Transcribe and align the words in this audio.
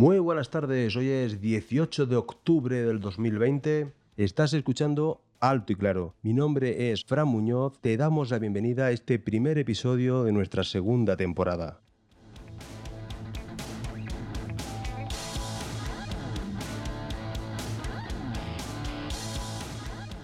Muy 0.00 0.18
buenas 0.18 0.48
tardes, 0.48 0.96
hoy 0.96 1.10
es 1.10 1.42
18 1.42 2.06
de 2.06 2.16
octubre 2.16 2.82
del 2.82 3.00
2020. 3.00 3.92
Estás 4.16 4.54
escuchando 4.54 5.20
Alto 5.40 5.74
y 5.74 5.76
Claro. 5.76 6.14
Mi 6.22 6.32
nombre 6.32 6.90
es 6.90 7.04
Fran 7.04 7.28
Muñoz. 7.28 7.78
Te 7.82 7.98
damos 7.98 8.30
la 8.30 8.38
bienvenida 8.38 8.86
a 8.86 8.92
este 8.92 9.18
primer 9.18 9.58
episodio 9.58 10.24
de 10.24 10.32
nuestra 10.32 10.64
segunda 10.64 11.18
temporada. 11.18 11.82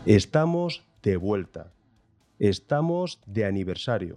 Estamos 0.06 0.86
de 1.02 1.18
vuelta. 1.18 1.74
Estamos 2.38 3.20
de 3.26 3.44
aniversario. 3.44 4.16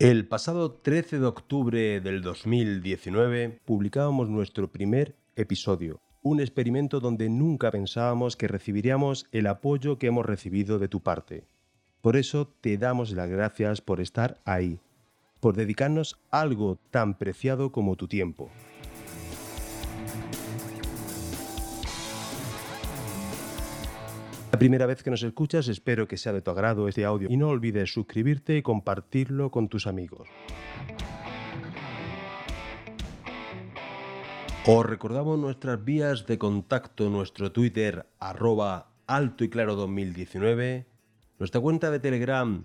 El 0.00 0.26
pasado 0.26 0.72
13 0.72 1.18
de 1.18 1.26
octubre 1.26 2.00
del 2.00 2.22
2019 2.22 3.60
publicábamos 3.66 4.30
nuestro 4.30 4.72
primer 4.72 5.14
episodio, 5.36 6.00
un 6.22 6.40
experimento 6.40 7.00
donde 7.00 7.28
nunca 7.28 7.70
pensábamos 7.70 8.34
que 8.34 8.48
recibiríamos 8.48 9.26
el 9.30 9.46
apoyo 9.46 9.98
que 9.98 10.06
hemos 10.06 10.24
recibido 10.24 10.78
de 10.78 10.88
tu 10.88 11.00
parte. 11.00 11.44
Por 12.00 12.16
eso 12.16 12.50
te 12.62 12.78
damos 12.78 13.10
las 13.10 13.28
gracias 13.28 13.82
por 13.82 14.00
estar 14.00 14.40
ahí, 14.46 14.78
por 15.38 15.54
dedicarnos 15.54 16.18
algo 16.30 16.78
tan 16.90 17.18
preciado 17.18 17.70
como 17.70 17.96
tu 17.96 18.08
tiempo. 18.08 18.48
La 24.52 24.58
primera 24.58 24.86
vez 24.86 25.02
que 25.02 25.10
nos 25.10 25.22
escuchas 25.22 25.68
espero 25.68 26.08
que 26.08 26.16
sea 26.16 26.32
de 26.32 26.42
tu 26.42 26.50
agrado 26.50 26.88
este 26.88 27.04
audio 27.04 27.28
y 27.30 27.36
no 27.36 27.48
olvides 27.48 27.92
suscribirte 27.92 28.56
y 28.56 28.62
compartirlo 28.62 29.50
con 29.50 29.68
tus 29.68 29.86
amigos. 29.86 30.28
Os 34.66 34.84
recordamos 34.84 35.38
nuestras 35.38 35.82
vías 35.84 36.26
de 36.26 36.36
contacto, 36.36 37.08
nuestro 37.08 37.52
Twitter 37.52 38.06
arroba 38.18 38.90
alto 39.06 39.44
y 39.44 39.48
claro 39.48 39.76
2019, 39.76 40.86
nuestra 41.38 41.60
cuenta 41.60 41.90
de 41.90 42.00
Telegram 42.00 42.64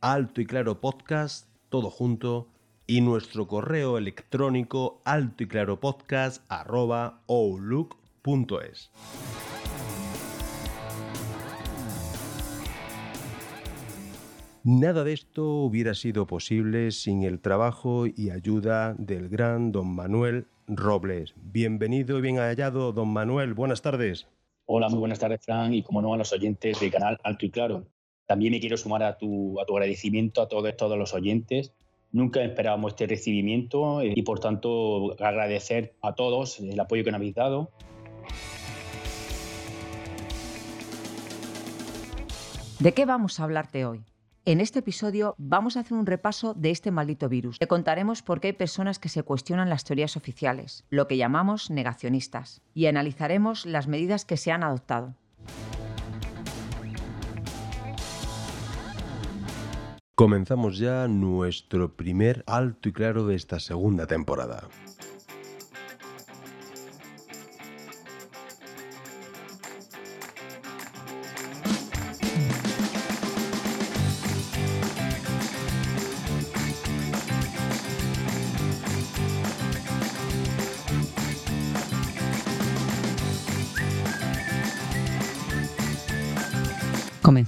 alto 0.00 0.40
y 0.40 0.46
claro 0.46 0.80
podcast, 0.80 1.48
todo 1.68 1.90
junto, 1.90 2.48
y 2.86 3.00
nuestro 3.00 3.46
correo 3.46 3.98
electrónico 3.98 5.00
alto 5.04 5.42
y 5.42 5.48
claro 5.48 5.80
podcast 5.80 6.44
arroba 6.48 7.22
outlook.es. 7.26 8.90
Nada 14.66 15.04
de 15.04 15.12
esto 15.12 15.46
hubiera 15.46 15.92
sido 15.92 16.26
posible 16.26 16.90
sin 16.90 17.22
el 17.22 17.38
trabajo 17.38 18.06
y 18.06 18.30
ayuda 18.30 18.94
del 18.94 19.28
gran 19.28 19.72
don 19.72 19.94
Manuel 19.94 20.46
Robles. 20.66 21.34
Bienvenido 21.36 22.16
y 22.16 22.22
bien 22.22 22.36
hallado, 22.36 22.94
don 22.94 23.08
Manuel. 23.08 23.52
Buenas 23.52 23.82
tardes. 23.82 24.26
Hola, 24.64 24.88
muy 24.88 25.00
buenas 25.00 25.18
tardes, 25.18 25.44
Fran, 25.44 25.74
y 25.74 25.82
como 25.82 26.00
no 26.00 26.14
a 26.14 26.16
los 26.16 26.32
oyentes 26.32 26.80
del 26.80 26.90
canal 26.90 27.20
Alto 27.24 27.44
y 27.44 27.50
Claro. 27.50 27.84
También 28.24 28.52
me 28.52 28.60
quiero 28.60 28.78
sumar 28.78 29.02
a 29.02 29.18
tu, 29.18 29.60
a 29.60 29.66
tu 29.66 29.76
agradecimiento 29.76 30.40
a 30.40 30.48
todos, 30.48 30.74
todos 30.78 30.96
los 30.96 31.12
oyentes. 31.12 31.74
Nunca 32.10 32.42
esperábamos 32.42 32.92
este 32.92 33.06
recibimiento 33.06 34.00
eh, 34.00 34.14
y, 34.16 34.22
por 34.22 34.40
tanto, 34.40 35.12
agradecer 35.22 35.94
a 36.00 36.14
todos 36.14 36.58
el 36.60 36.80
apoyo 36.80 37.04
que 37.04 37.10
nos 37.10 37.18
habéis 37.18 37.34
dado. 37.34 37.70
¿De 42.78 42.92
qué 42.94 43.04
vamos 43.04 43.38
a 43.38 43.44
hablarte 43.44 43.84
hoy? 43.84 44.02
En 44.46 44.60
este 44.60 44.80
episodio 44.80 45.34
vamos 45.38 45.78
a 45.78 45.80
hacer 45.80 45.96
un 45.96 46.04
repaso 46.04 46.52
de 46.52 46.70
este 46.70 46.90
maldito 46.90 47.30
virus. 47.30 47.58
Te 47.58 47.66
contaremos 47.66 48.20
por 48.20 48.40
qué 48.40 48.48
hay 48.48 48.52
personas 48.52 48.98
que 48.98 49.08
se 49.08 49.22
cuestionan 49.22 49.70
las 49.70 49.84
teorías 49.84 50.18
oficiales, 50.18 50.84
lo 50.90 51.08
que 51.08 51.16
llamamos 51.16 51.70
negacionistas, 51.70 52.60
y 52.74 52.84
analizaremos 52.84 53.64
las 53.64 53.88
medidas 53.88 54.26
que 54.26 54.36
se 54.36 54.52
han 54.52 54.62
adoptado. 54.62 55.14
Comenzamos 60.14 60.76
ya 60.76 61.08
nuestro 61.08 61.96
primer 61.96 62.44
alto 62.46 62.90
y 62.90 62.92
claro 62.92 63.26
de 63.26 63.36
esta 63.36 63.58
segunda 63.60 64.06
temporada. 64.06 64.68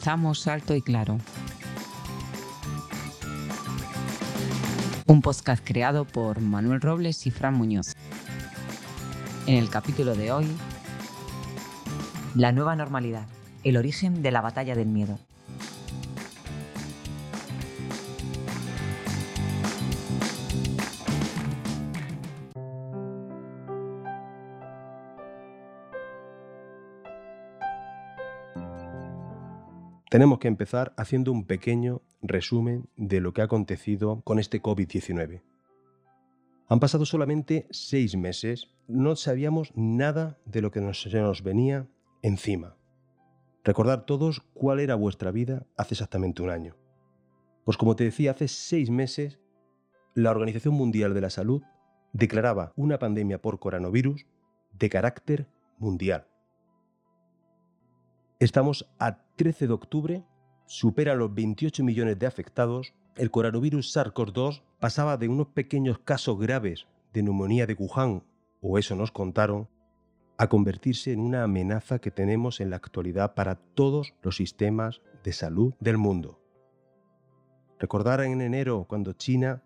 Comenzamos 0.07 0.47
alto 0.47 0.77
y 0.77 0.83
claro. 0.83 1.19
Un 5.09 5.21
podcast 5.21 5.67
creado 5.67 6.05
por 6.05 6.41
Manuel 6.41 6.81
Robles 6.81 7.27
y 7.27 7.33
Fran 7.33 7.55
Muñoz. 7.55 7.93
En 9.49 9.57
el 9.57 9.69
capítulo 9.69 10.15
de 10.15 10.31
hoy, 10.31 10.47
la 12.37 12.53
nueva 12.53 12.77
normalidad, 12.77 13.27
el 13.65 13.77
origen 13.77 14.23
de 14.23 14.31
la 14.31 14.43
batalla 14.43 14.77
del 14.77 14.87
miedo. 14.87 15.19
Tenemos 30.09 30.39
que 30.39 30.47
empezar 30.47 30.95
haciendo 30.97 31.33
un 31.33 31.47
pequeño 31.47 32.03
resumen 32.23 32.89
de 32.97 33.21
lo 33.21 33.33
que 33.33 33.41
ha 33.41 33.45
acontecido 33.45 34.23
con 34.23 34.39
este 34.39 34.63
COVID-19. 34.63 35.43
Han 36.69 36.81
pasado 36.81 37.05
solamente 37.05 37.67
seis 37.71 38.17
meses, 38.17 38.69
no 38.87 39.17
sabíamos 39.17 39.73
nada 39.75 40.39
de 40.45 40.63
lo 40.63 40.71
que 40.71 40.81
nos, 40.81 41.07
nos 41.13 41.43
venía 41.43 41.89
encima. 42.23 42.77
Recordar 43.65 44.07
todos 44.07 44.43
cuál 44.55 44.79
era 44.79 44.95
vuestra 44.95 45.33
vida 45.33 45.67
hace 45.77 45.95
exactamente 45.95 46.41
un 46.43 46.51
año. 46.51 46.77
Pues 47.65 47.77
como 47.77 47.97
te 47.97 48.05
decía, 48.05 48.31
hace 48.31 48.47
seis 48.47 48.91
meses 48.91 49.41
la 50.15 50.31
Organización 50.31 50.75
Mundial 50.75 51.15
de 51.15 51.21
la 51.21 51.31
Salud 51.31 51.63
declaraba 52.13 52.73
una 52.77 53.01
pandemia 53.01 53.43
por 53.43 53.59
coronavirus 53.59 54.25
de 54.73 54.89
carácter 54.89 55.49
mundial. 55.79 56.29
Estamos 58.39 58.87
a 58.99 59.23
13 59.37 59.67
de 59.67 59.73
octubre, 59.73 60.25
supera 60.67 61.15
los 61.15 61.35
28 61.35 61.83
millones 61.83 62.19
de 62.19 62.27
afectados, 62.27 62.93
el 63.17 63.31
coronavirus 63.31 63.97
SARS-CoV-2 63.97 64.63
pasaba 64.79 65.17
de 65.17 65.29
unos 65.29 65.47
pequeños 65.49 66.01
casos 66.01 66.39
graves 66.39 66.87
de 67.15 67.23
neumonía 67.23 67.67
de 67.67 67.73
Wuhan, 67.73 68.25
o 68.61 68.77
eso 68.77 68.95
nos 68.95 69.11
contaron, 69.11 69.71
a 70.37 70.51
convertirse 70.51 71.13
en 71.13 71.21
una 71.21 71.45
amenaza 71.45 71.99
que 71.99 72.11
tenemos 72.11 72.61
en 72.61 72.69
la 72.69 72.77
actualidad 72.77 73.33
para 73.33 73.55
todos 73.55 74.13
los 74.21 74.37
sistemas 74.37 75.01
de 75.25 75.33
salud 75.33 75.73
del 75.81 75.97
mundo. 75.97 76.39
Recordar 77.79 78.21
en 78.21 78.43
enero 78.43 78.85
cuando 78.87 79.15
China 79.15 79.63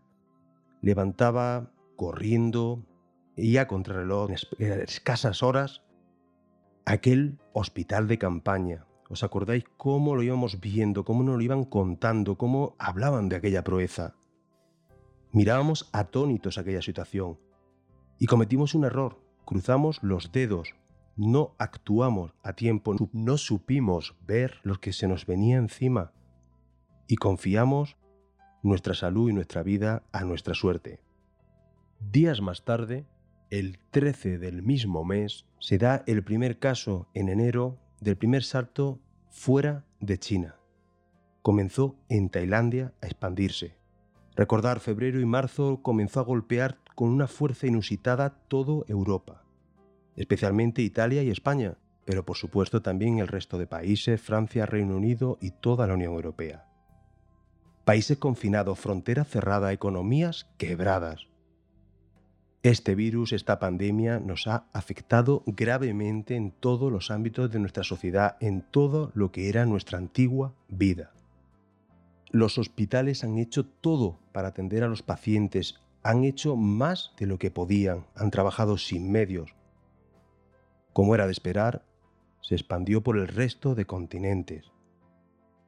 levantaba 0.81 1.73
corriendo, 1.97 2.87
y 3.35 3.57
a 3.57 3.67
contrarreloj 3.67 4.31
en 4.61 4.81
escasas 4.81 5.43
horas, 5.43 5.83
aquel 6.91 7.39
hospital 7.53 8.09
de 8.09 8.19
campaña. 8.19 8.87
¿Os 9.09 9.23
acordáis 9.23 9.65
cómo 9.77 10.17
lo 10.17 10.23
íbamos 10.23 10.61
viendo, 10.61 11.05
cómo 11.05 11.23
nos 11.23 11.37
lo 11.37 11.43
iban 11.43 11.65
contando, 11.65 12.37
cómo 12.37 12.75
hablaban 12.79 13.29
de 13.29 13.37
aquella 13.37 13.63
proeza? 13.63 14.15
Mirábamos 15.33 15.89
atónitos 15.93 16.59
aquella 16.59 16.83
situación 16.83 17.39
y 18.19 18.27
cometimos 18.27 18.75
un 18.75 18.85
error, 18.85 19.21
cruzamos 19.45 20.03
los 20.03 20.33
dedos, 20.33 20.75
no 21.17 21.55
actuamos 21.59 22.35
a 22.43 22.55
tiempo, 22.55 22.97
no 23.13 23.37
supimos 23.37 24.17
ver 24.27 24.59
lo 24.63 24.81
que 24.81 24.93
se 24.93 25.07
nos 25.07 25.27
venía 25.27 25.59
encima 25.59 26.13
y 27.07 27.17
confiamos 27.17 27.97
nuestra 28.63 28.95
salud 28.95 29.31
y 29.31 29.33
nuestra 29.33 29.63
vida 29.63 30.03
a 30.13 30.25
nuestra 30.25 30.55
suerte. 30.55 31.01
Días 32.01 32.41
más 32.41 32.65
tarde, 32.65 33.07
el 33.51 33.79
13 33.91 34.39
del 34.39 34.63
mismo 34.63 35.05
mes, 35.05 35.47
se 35.59 35.77
da 35.77 36.05
el 36.07 36.23
primer 36.23 36.59
caso 36.59 37.09
en 37.15 37.29
enero 37.29 37.79
del 38.01 38.17
primer 38.17 38.45
salto 38.45 39.01
fuera 39.29 39.85
de 39.99 40.19
China. 40.19 40.57
Comenzó 41.43 41.97
en 42.09 42.31
Tailandia 42.31 42.95
a 43.03 43.07
expandirse. 43.07 43.75
Recordar 44.37 44.79
febrero 44.79 45.21
y 45.21 45.27
marzo 45.27 45.83
comenzó 45.83 46.21
a 46.21 46.25
golpear 46.25 46.79
con 46.95 47.09
una 47.09 47.27
fuerza 47.27 47.67
inusitada 47.67 48.31
todo 48.49 48.85
Europa, 48.89 49.43
especialmente 50.17 50.83
Italia 50.83 51.23
y 51.23 51.31
España, 51.31 51.77
pero 52.05 52.25
por 52.25 52.37
supuesto 52.37 52.83
también 52.83 53.19
el 53.19 53.29
resto 53.29 53.59
de 53.59 53.67
países, 53.67 54.21
Francia, 54.21 54.67
Reino 54.67 54.97
Unido 54.97 55.39
y 55.41 55.51
toda 55.51 55.87
la 55.87 55.95
Unión 55.95 56.13
Europea. 56.13 56.67
Países 57.85 58.19
confinados, 58.19 58.79
fronteras 58.79 59.29
cerradas, 59.29 59.73
economías 59.73 60.49
quebradas. 60.57 61.30
Este 62.63 62.95
virus, 62.95 63.33
esta 63.33 63.59
pandemia, 63.59 64.21
nos 64.21 64.47
ha 64.47 64.67
afectado 64.75 65.43
gravemente 65.47 66.37
en 66.37 66.51
todos 66.51 66.93
los 66.93 67.11
ámbitos 67.11 67.51
de 67.51 67.59
nuestra 67.59 67.85
sociedad, 67.85 68.37
en 68.41 68.61
todo 68.61 69.13
lo 69.15 69.33
que 69.33 69.49
era 69.49 69.65
nuestra 69.65 69.97
antigua 69.97 70.53
vida. 70.69 71.15
Los 72.31 72.59
hospitales 72.59 73.25
han 73.25 73.39
hecho 73.39 73.65
todo 73.65 74.19
para 74.33 74.49
atender 74.49 74.85
a 74.85 74.89
los 74.89 75.03
pacientes, 75.03 75.81
han 76.03 76.25
hecho 76.25 76.55
más 76.55 77.15
de 77.19 77.27
lo 77.27 77.39
que 77.39 77.51
podían, 77.51 78.05
han 78.15 78.31
trabajado 78.31 78.77
sin 78.77 79.11
medios. 79.11 79.55
Como 80.93 81.15
era 81.15 81.25
de 81.25 81.33
esperar, 81.33 81.83
se 82.43 82.57
expandió 82.57 83.03
por 83.03 83.17
el 83.17 83.27
resto 83.29 83.75
de 83.75 83.87
continentes. 83.87 84.71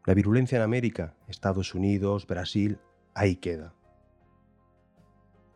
La 0.05 0.13
virulencia 0.13 0.57
en 0.57 0.63
América, 0.63 1.15
Estados 1.27 1.75
Unidos, 1.75 2.27
Brasil, 2.27 2.81
ahí 3.15 3.37
queda. 3.37 3.73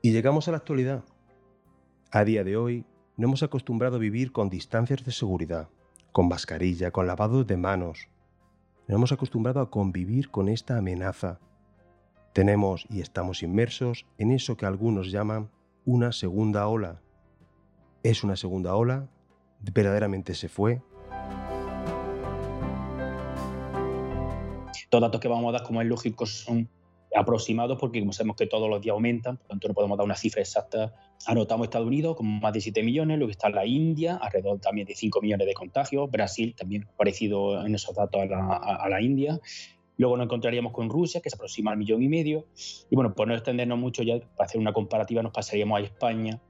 Y 0.00 0.12
llegamos 0.12 0.48
a 0.48 0.52
la 0.52 0.56
actualidad. 0.56 1.04
A 2.12 2.24
día 2.24 2.44
de 2.44 2.56
hoy, 2.56 2.84
no 3.16 3.26
hemos 3.26 3.42
acostumbrado 3.42 3.96
a 3.96 3.98
vivir 3.98 4.30
con 4.30 4.48
distancias 4.48 5.04
de 5.04 5.10
seguridad, 5.10 5.68
con 6.12 6.28
mascarilla, 6.28 6.92
con 6.92 7.08
lavado 7.08 7.42
de 7.42 7.56
manos. 7.56 8.08
Nos 8.86 8.96
hemos 8.96 9.12
acostumbrado 9.12 9.60
a 9.60 9.70
convivir 9.70 10.30
con 10.30 10.48
esta 10.48 10.78
amenaza. 10.78 11.40
Tenemos 12.32 12.86
y 12.88 13.00
estamos 13.00 13.42
inmersos 13.42 14.06
en 14.18 14.30
eso 14.30 14.56
que 14.56 14.66
algunos 14.66 15.10
llaman 15.10 15.50
una 15.84 16.12
segunda 16.12 16.68
ola. 16.68 17.00
¿Es 18.04 18.22
una 18.22 18.36
segunda 18.36 18.76
ola? 18.76 19.08
¿Verdaderamente 19.74 20.34
se 20.34 20.48
fue? 20.48 20.82
Los 24.92 25.02
datos 25.02 25.20
que 25.20 25.28
vamos 25.28 25.48
a 25.48 25.58
dar, 25.58 25.66
como 25.66 25.82
es 25.82 25.88
lógico, 25.88 26.24
son 26.24 26.68
aproximados 27.16 27.78
porque 27.78 28.00
como 28.00 28.12
sabemos 28.12 28.36
que 28.36 28.46
todos 28.46 28.68
los 28.68 28.80
días 28.80 28.94
aumentan, 28.94 29.36
por 29.36 29.44
lo 29.44 29.48
tanto 29.48 29.68
no 29.68 29.74
podemos 29.74 29.98
dar 29.98 30.04
una 30.04 30.16
cifra 30.16 30.42
exacta. 30.42 30.92
Anotamos 31.26 31.66
Estados 31.66 31.86
Unidos 31.86 32.16
con 32.16 32.40
más 32.40 32.52
de 32.52 32.60
7 32.60 32.82
millones, 32.82 33.18
luego 33.18 33.30
está 33.30 33.48
la 33.48 33.64
India, 33.64 34.16
alrededor 34.16 34.60
también 34.60 34.86
de 34.86 34.94
5 34.94 35.20
millones 35.22 35.46
de 35.46 35.54
contagios, 35.54 36.10
Brasil 36.10 36.54
también 36.56 36.86
parecido 36.96 37.64
en 37.64 37.74
esos 37.74 37.94
datos 37.94 38.20
a 38.20 38.26
la, 38.26 38.56
a 38.56 38.88
la 38.88 39.00
India. 39.00 39.40
Luego 39.98 40.16
nos 40.16 40.26
encontraríamos 40.26 40.72
con 40.72 40.90
Rusia, 40.90 41.20
que 41.22 41.30
se 41.30 41.36
aproxima 41.36 41.72
al 41.72 41.78
millón 41.78 42.02
y 42.02 42.08
medio. 42.08 42.46
Y 42.90 42.94
bueno, 42.94 43.14
por 43.14 43.28
no 43.28 43.34
extendernos 43.34 43.78
mucho 43.78 44.02
ya, 44.02 44.18
para 44.36 44.46
hacer 44.46 44.60
una 44.60 44.72
comparativa, 44.72 45.22
nos 45.22 45.32
pasaríamos 45.32 45.80
a 45.80 45.82
España, 45.82 46.40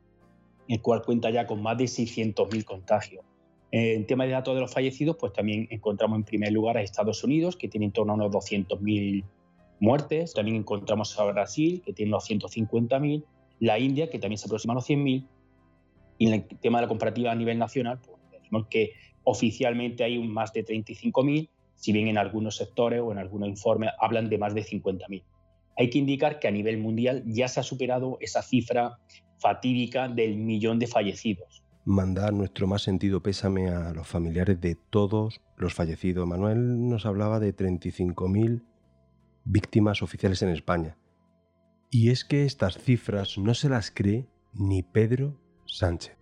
el 0.66 0.82
cual 0.82 1.02
cuenta 1.02 1.30
ya 1.30 1.46
con 1.46 1.62
más 1.62 1.78
de 1.78 1.84
600.000 1.84 2.64
contagios. 2.64 3.24
En 3.70 4.06
tema 4.06 4.24
de 4.24 4.30
datos 4.30 4.54
de 4.54 4.60
los 4.60 4.72
fallecidos, 4.72 5.16
pues 5.16 5.32
también 5.32 5.68
encontramos 5.70 6.16
en 6.16 6.24
primer 6.24 6.52
lugar 6.52 6.76
a 6.76 6.82
Estados 6.82 7.22
Unidos, 7.22 7.56
que 7.56 7.68
tiene 7.68 7.86
en 7.86 7.92
torno 7.92 8.12
a 8.12 8.16
unos 8.16 8.32
200.000 8.32 9.24
muertes. 9.80 10.34
También 10.34 10.56
encontramos 10.56 11.18
a 11.18 11.24
Brasil, 11.24 11.82
que 11.84 11.92
tiene 11.92 12.10
unos 12.12 12.28
150.000. 12.28 13.24
La 13.60 13.78
India, 13.78 14.10
que 14.10 14.18
también 14.18 14.38
se 14.38 14.46
aproxima 14.46 14.72
a 14.72 14.76
los 14.76 14.88
100.000. 14.88 15.26
Y 16.18 16.26
en 16.28 16.34
el 16.34 16.46
tema 16.46 16.78
de 16.78 16.82
la 16.82 16.88
comparativa 16.88 17.32
a 17.32 17.34
nivel 17.34 17.58
nacional, 17.58 18.00
pues 18.04 18.18
decimos 18.30 18.66
que 18.68 18.92
oficialmente 19.24 20.04
hay 20.04 20.18
más 20.18 20.52
de 20.52 20.64
35.000, 20.64 21.48
si 21.74 21.92
bien 21.92 22.08
en 22.08 22.18
algunos 22.18 22.56
sectores 22.56 23.00
o 23.00 23.12
en 23.12 23.18
algunos 23.18 23.48
informes 23.48 23.90
hablan 23.98 24.28
de 24.28 24.38
más 24.38 24.54
de 24.54 24.64
50.000. 24.64 25.22
Hay 25.78 25.90
que 25.90 25.98
indicar 25.98 26.38
que 26.38 26.48
a 26.48 26.50
nivel 26.50 26.78
mundial 26.78 27.22
ya 27.26 27.48
se 27.48 27.60
ha 27.60 27.62
superado 27.62 28.16
esa 28.20 28.42
cifra 28.42 28.98
fatídica 29.38 30.08
del 30.08 30.36
millón 30.36 30.78
de 30.78 30.86
fallecidos 30.86 31.62
mandar 31.86 32.32
nuestro 32.32 32.66
más 32.66 32.82
sentido 32.82 33.22
pésame 33.22 33.70
a 33.70 33.92
los 33.94 34.08
familiares 34.08 34.60
de 34.60 34.74
todos 34.74 35.40
los 35.56 35.72
fallecidos. 35.72 36.26
Manuel 36.26 36.88
nos 36.88 37.06
hablaba 37.06 37.38
de 37.38 37.54
35.000 37.54 38.60
víctimas 39.46 40.02
oficiales 40.02 40.42
en 40.42 40.50
España. 40.50 40.98
Y 41.90 42.10
es 42.10 42.24
que 42.24 42.44
estas 42.44 42.76
cifras 42.76 43.38
no 43.38 43.54
se 43.54 43.70
las 43.70 43.90
cree 43.90 44.28
ni 44.52 44.82
Pedro 44.82 45.40
Sánchez. 45.64 46.16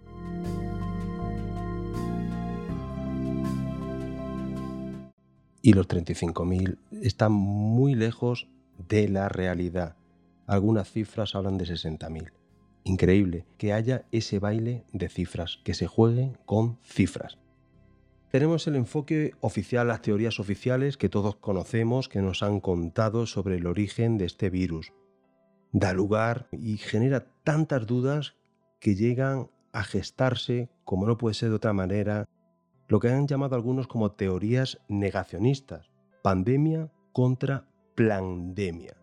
Y 5.63 5.73
los 5.73 5.89
35.000 5.89 6.79
están 7.03 7.33
muy 7.33 7.95
lejos 7.95 8.49
de 8.89 9.09
la 9.09 9.29
realidad. 9.29 9.97
Algunas 10.47 10.91
cifras 10.91 11.35
hablan 11.35 11.59
de 11.59 11.65
60.000 11.65 12.31
increíble 12.85 13.47
que 13.59 13.73
haya 13.73 14.05
ese 14.13 14.39
baile 14.39 14.85
de 14.93 15.09
cifras, 15.09 15.59
que 15.65 15.75
se 15.75 15.87
jueguen 15.87 16.39
con 16.45 16.79
cifras. 16.83 17.39
Tenemos 18.35 18.67
el 18.67 18.75
enfoque 18.75 19.33
oficial, 19.43 19.87
las 19.87 20.03
teorías 20.03 20.41
oficiales 20.41 20.97
que 20.97 21.09
todos 21.09 21.37
conocemos, 21.37 22.09
que 22.09 22.21
nos 22.21 22.43
han 22.43 22.59
contado 22.59 23.27
sobre 23.27 23.59
el 23.59 23.67
origen 23.69 24.19
de 24.19 24.25
este 24.25 24.51
virus. 24.51 24.93
Da 25.71 25.93
lugar 25.93 26.49
y 26.51 26.79
genera 26.79 27.29
tantas 27.45 27.87
dudas 27.87 28.35
que 28.81 28.97
llegan 28.97 29.53
a 29.73 29.85
gestarse, 29.85 30.69
como 30.83 31.07
no 31.07 31.17
puede 31.17 31.35
ser 31.35 31.51
de 31.51 31.55
otra 31.55 31.73
manera, 31.73 32.25
lo 32.89 32.99
que 32.99 33.11
han 33.11 33.29
llamado 33.29 33.55
algunos 33.55 33.87
como 33.87 34.11
teorías 34.11 34.81
negacionistas, 34.89 35.93
pandemia 36.25 36.91
contra 37.13 37.69
plandemia. 37.95 38.97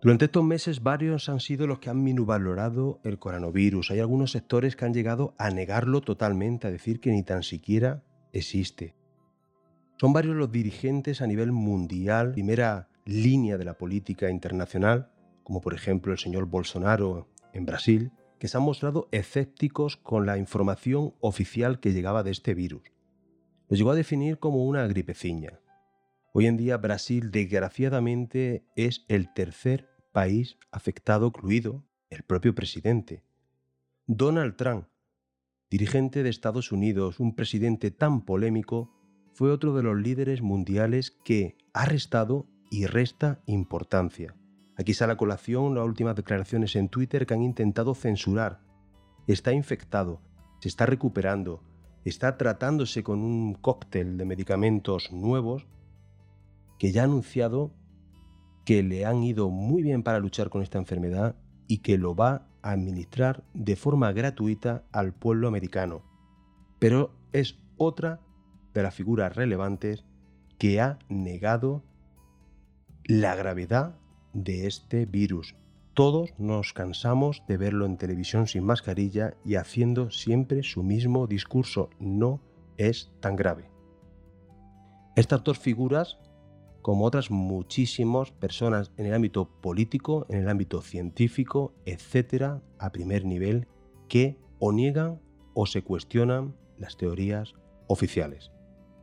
Durante 0.00 0.26
estos 0.26 0.44
meses 0.44 0.84
varios 0.84 1.28
han 1.28 1.40
sido 1.40 1.66
los 1.66 1.80
que 1.80 1.90
han 1.90 2.04
minuvalorado 2.04 3.00
el 3.02 3.18
coronavirus. 3.18 3.90
Hay 3.90 3.98
algunos 3.98 4.30
sectores 4.30 4.76
que 4.76 4.84
han 4.84 4.94
llegado 4.94 5.34
a 5.38 5.50
negarlo 5.50 6.02
totalmente, 6.02 6.68
a 6.68 6.70
decir 6.70 7.00
que 7.00 7.10
ni 7.10 7.24
tan 7.24 7.42
siquiera 7.42 8.04
existe. 8.32 8.94
Son 9.96 10.12
varios 10.12 10.36
los 10.36 10.52
dirigentes 10.52 11.20
a 11.20 11.26
nivel 11.26 11.50
mundial, 11.50 12.32
primera 12.32 12.88
línea 13.04 13.58
de 13.58 13.64
la 13.64 13.76
política 13.76 14.30
internacional, 14.30 15.10
como 15.42 15.60
por 15.60 15.74
ejemplo 15.74 16.12
el 16.12 16.18
señor 16.18 16.46
Bolsonaro 16.46 17.26
en 17.52 17.66
Brasil, 17.66 18.12
que 18.38 18.46
se 18.46 18.56
han 18.56 18.62
mostrado 18.62 19.08
escépticos 19.10 19.96
con 19.96 20.26
la 20.26 20.38
información 20.38 21.14
oficial 21.18 21.80
que 21.80 21.92
llegaba 21.92 22.22
de 22.22 22.30
este 22.30 22.54
virus. 22.54 22.82
Lo 23.68 23.76
llegó 23.76 23.90
a 23.90 23.96
definir 23.96 24.38
como 24.38 24.64
una 24.64 24.86
gripeciña, 24.86 25.58
Hoy 26.40 26.46
en 26.46 26.56
día 26.56 26.76
Brasil 26.76 27.32
desgraciadamente 27.32 28.64
es 28.76 29.04
el 29.08 29.34
tercer 29.34 29.88
país 30.12 30.56
afectado, 30.70 31.26
incluido 31.26 31.84
el 32.10 32.22
propio 32.22 32.54
presidente. 32.54 33.24
Donald 34.06 34.54
Trump, 34.54 34.84
dirigente 35.68 36.22
de 36.22 36.30
Estados 36.30 36.70
Unidos, 36.70 37.18
un 37.18 37.34
presidente 37.34 37.90
tan 37.90 38.24
polémico, 38.24 38.94
fue 39.32 39.50
otro 39.50 39.74
de 39.74 39.82
los 39.82 39.96
líderes 39.96 40.40
mundiales 40.40 41.10
que 41.10 41.58
ha 41.72 41.86
restado 41.86 42.46
y 42.70 42.86
resta 42.86 43.42
importancia. 43.46 44.36
Aquí 44.76 44.94
sale 44.94 45.14
a 45.14 45.16
colación 45.16 45.74
las 45.74 45.86
últimas 45.86 46.14
declaraciones 46.14 46.76
en 46.76 46.88
Twitter 46.88 47.26
que 47.26 47.34
han 47.34 47.42
intentado 47.42 47.96
censurar. 47.96 48.60
Está 49.26 49.52
infectado, 49.52 50.22
se 50.60 50.68
está 50.68 50.86
recuperando, 50.86 51.64
está 52.04 52.38
tratándose 52.38 53.02
con 53.02 53.24
un 53.24 53.54
cóctel 53.54 54.16
de 54.16 54.24
medicamentos 54.24 55.10
nuevos 55.10 55.66
que 56.78 56.92
ya 56.92 57.02
ha 57.02 57.04
anunciado 57.04 57.72
que 58.64 58.82
le 58.82 59.06
han 59.06 59.22
ido 59.22 59.50
muy 59.50 59.82
bien 59.82 60.02
para 60.02 60.20
luchar 60.20 60.50
con 60.50 60.62
esta 60.62 60.78
enfermedad 60.78 61.36
y 61.66 61.78
que 61.78 61.98
lo 61.98 62.14
va 62.14 62.48
a 62.62 62.72
administrar 62.72 63.44
de 63.54 63.76
forma 63.76 64.12
gratuita 64.12 64.84
al 64.92 65.14
pueblo 65.14 65.48
americano. 65.48 66.02
Pero 66.78 67.14
es 67.32 67.58
otra 67.76 68.20
de 68.74 68.82
las 68.82 68.94
figuras 68.94 69.34
relevantes 69.34 70.04
que 70.58 70.80
ha 70.80 70.98
negado 71.08 71.82
la 73.04 73.34
gravedad 73.34 73.96
de 74.34 74.66
este 74.66 75.06
virus. 75.06 75.54
Todos 75.94 76.34
nos 76.38 76.72
cansamos 76.72 77.42
de 77.48 77.56
verlo 77.56 77.86
en 77.86 77.96
televisión 77.96 78.46
sin 78.46 78.64
mascarilla 78.64 79.34
y 79.44 79.56
haciendo 79.56 80.10
siempre 80.10 80.62
su 80.62 80.82
mismo 80.82 81.26
discurso. 81.26 81.90
No 81.98 82.40
es 82.76 83.10
tan 83.20 83.34
grave. 83.34 83.70
Estas 85.16 85.42
dos 85.42 85.58
figuras 85.58 86.18
como 86.82 87.04
otras 87.04 87.30
muchísimas 87.30 88.30
personas 88.30 88.92
en 88.96 89.06
el 89.06 89.14
ámbito 89.14 89.48
político, 89.60 90.26
en 90.28 90.38
el 90.38 90.48
ámbito 90.48 90.82
científico, 90.82 91.74
etcétera, 91.84 92.62
a 92.78 92.92
primer 92.92 93.24
nivel, 93.24 93.66
que 94.08 94.36
o 94.58 94.72
niegan 94.72 95.20
o 95.54 95.66
se 95.66 95.82
cuestionan 95.82 96.54
las 96.78 96.96
teorías 96.96 97.54
oficiales. 97.88 98.50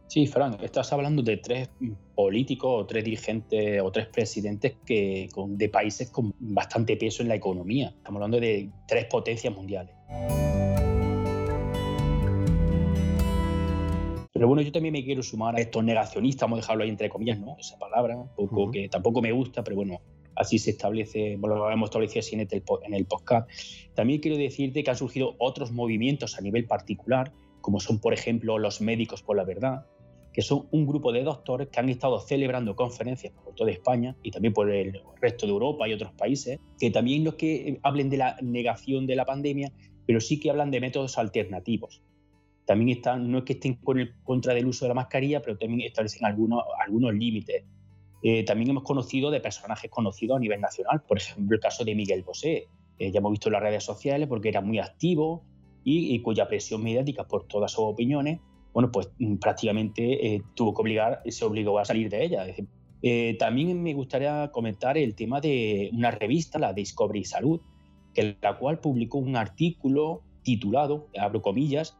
Sí, 0.07 0.27
Fran, 0.27 0.57
estás 0.61 0.93
hablando 0.93 1.23
de 1.23 1.37
tres 1.37 1.69
políticos 2.13 2.69
o 2.71 2.85
tres 2.85 3.03
dirigentes 3.03 3.81
o 3.81 3.91
tres 3.91 4.07
presidentes 4.07 4.77
que, 4.85 5.27
de 5.35 5.69
países 5.69 6.11
con 6.11 6.33
bastante 6.39 6.95
peso 6.95 7.23
en 7.23 7.29
la 7.29 7.35
economía. 7.35 7.89
Estamos 7.89 8.17
hablando 8.17 8.39
de 8.39 8.69
tres 8.87 9.05
potencias 9.05 9.53
mundiales. 9.53 9.95
Pero 14.45 14.49
bueno, 14.53 14.61
yo 14.61 14.71
también 14.71 14.93
me 14.93 15.03
quiero 15.03 15.23
sumar 15.23 15.55
a 15.55 15.59
estos 15.59 15.83
negacionistas, 15.83 16.41
vamos 16.41 16.59
a 16.59 16.61
dejarlo 16.61 16.83
ahí 16.83 16.89
entre 16.91 17.09
comillas, 17.09 17.39
¿no? 17.39 17.57
Esa 17.57 17.79
palabra, 17.79 18.15
un 18.15 18.29
poco 18.47 18.69
que 18.69 18.87
tampoco 18.89 19.19
me 19.19 19.31
gusta, 19.31 19.63
pero 19.63 19.75
bueno, 19.77 19.99
así 20.35 20.59
se 20.59 20.69
establece, 20.69 21.35
bueno, 21.37 21.55
lo 21.55 21.71
hemos 21.71 21.87
establecido 21.87 22.19
así 22.19 22.35
en 22.35 22.41
el, 22.41 22.63
en 22.83 22.93
el 22.93 23.05
podcast. 23.07 23.49
También 23.95 24.19
quiero 24.21 24.37
decirte 24.37 24.83
que 24.83 24.91
han 24.91 24.97
surgido 24.97 25.33
otros 25.39 25.71
movimientos 25.71 26.37
a 26.37 26.41
nivel 26.41 26.67
particular, 26.67 27.33
como 27.59 27.79
son, 27.79 27.99
por 27.99 28.13
ejemplo, 28.13 28.59
los 28.59 28.81
médicos 28.81 29.23
por 29.23 29.35
la 29.35 29.45
verdad, 29.45 29.87
que 30.31 30.43
son 30.43 30.67
un 30.69 30.85
grupo 30.85 31.11
de 31.11 31.23
doctores 31.23 31.69
que 31.69 31.79
han 31.79 31.89
estado 31.89 32.19
celebrando 32.19 32.75
conferencias 32.75 33.33
por 33.33 33.55
toda 33.55 33.71
España 33.71 34.15
y 34.21 34.29
también 34.29 34.53
por 34.53 34.69
el 34.69 35.01
resto 35.19 35.47
de 35.47 35.53
Europa 35.53 35.87
y 35.87 35.93
otros 35.93 36.11
países, 36.11 36.59
que 36.79 36.91
también 36.91 37.23
no 37.23 37.31
es 37.31 37.35
que 37.37 37.79
hablen 37.81 38.11
de 38.11 38.17
la 38.17 38.37
negación 38.43 39.07
de 39.07 39.15
la 39.15 39.25
pandemia, 39.25 39.71
pero 40.05 40.21
sí 40.21 40.39
que 40.39 40.51
hablan 40.51 40.69
de 40.69 40.81
métodos 40.81 41.17
alternativos. 41.17 42.03
También 42.65 42.97
están, 42.97 43.29
no 43.31 43.39
es 43.39 43.43
que 43.43 43.53
estén 43.53 43.75
con 43.75 43.99
el, 43.99 44.13
contra 44.23 44.53
del 44.53 44.65
uso 44.65 44.85
de 44.85 44.89
la 44.89 44.95
mascarilla, 44.95 45.41
pero 45.41 45.57
también 45.57 45.81
establecen 45.81 46.25
algunos, 46.25 46.63
algunos 46.83 47.13
límites. 47.13 47.63
Eh, 48.23 48.43
también 48.43 48.71
hemos 48.71 48.83
conocido 48.83 49.29
de 49.29 49.39
personajes 49.39 49.89
conocidos 49.91 50.37
a 50.37 50.39
nivel 50.39 50.59
nacional, 50.59 51.03
por 51.07 51.17
ejemplo, 51.17 51.55
el 51.55 51.61
caso 51.61 51.85
de 51.85 51.93
Miguel 51.93 52.23
Bosé. 52.23 52.67
Eh, 52.97 53.11
ya 53.11 53.19
hemos 53.19 53.31
visto 53.31 53.49
en 53.49 53.53
las 53.53 53.61
redes 53.61 53.83
sociales 53.83 54.27
porque 54.27 54.49
era 54.49 54.61
muy 54.61 54.79
activo 54.79 55.43
y, 55.83 56.19
cuya 56.21 56.47
presión 56.47 56.81
mediática 56.81 57.27
por 57.27 57.45
todas 57.45 57.71
sus 57.71 57.83
opiniones, 57.83 58.39
bueno, 58.73 58.91
pues 58.91 59.11
mm, 59.19 59.35
prácticamente 59.35 60.33
eh, 60.33 60.41
tuvo 60.55 60.73
que 60.73 60.81
obligar, 60.81 61.21
se 61.27 61.45
obligó 61.45 61.77
a 61.77 61.85
salir 61.85 62.09
de 62.09 62.23
ella. 62.23 62.47
también 63.37 63.83
me 63.83 63.93
gustaría 63.93 64.49
comentar 64.51 64.97
el 64.97 65.13
tema 65.13 65.39
de 65.39 65.91
una 65.93 66.09
revista, 66.09 66.57
la 66.57 66.73
Discovery 66.73 67.25
Salud, 67.25 67.61
que 68.15 68.35
la 68.41 68.57
cual 68.57 68.79
publicó 68.79 69.19
un 69.19 69.35
artículo 69.35 70.23
titulado, 70.41 71.09
abro 71.19 71.43
comillas, 71.43 71.95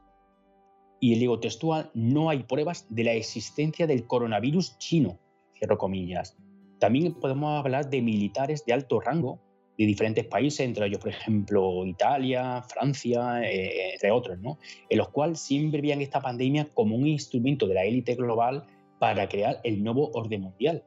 y 0.99 1.15
digo 1.19 1.39
textual, 1.39 1.91
no 1.93 2.29
hay 2.29 2.43
pruebas 2.43 2.87
de 2.89 3.03
la 3.03 3.13
existencia 3.13 3.87
del 3.87 4.07
coronavirus 4.07 4.77
chino, 4.77 5.19
cierro 5.53 5.77
comillas. 5.77 6.37
También 6.79 7.13
podemos 7.13 7.59
hablar 7.59 7.89
de 7.89 8.01
militares 8.01 8.65
de 8.65 8.73
alto 8.73 8.99
rango 8.99 9.39
de 9.77 9.85
diferentes 9.85 10.25
países, 10.25 10.61
entre 10.61 10.87
ellos, 10.87 10.99
por 10.99 11.09
ejemplo, 11.09 11.85
Italia, 11.85 12.61
Francia, 12.61 13.41
eh, 13.43 13.93
entre 13.93 14.11
otros, 14.11 14.39
¿no? 14.39 14.57
en 14.89 14.97
los 14.97 15.09
cuales 15.09 15.39
siempre 15.39 15.81
veían 15.81 16.01
esta 16.01 16.21
pandemia 16.21 16.69
como 16.73 16.95
un 16.95 17.07
instrumento 17.07 17.67
de 17.67 17.73
la 17.73 17.83
élite 17.83 18.15
global 18.15 18.65
para 18.99 19.27
crear 19.27 19.59
el 19.63 19.83
nuevo 19.83 20.11
orden 20.13 20.41
mundial. 20.41 20.83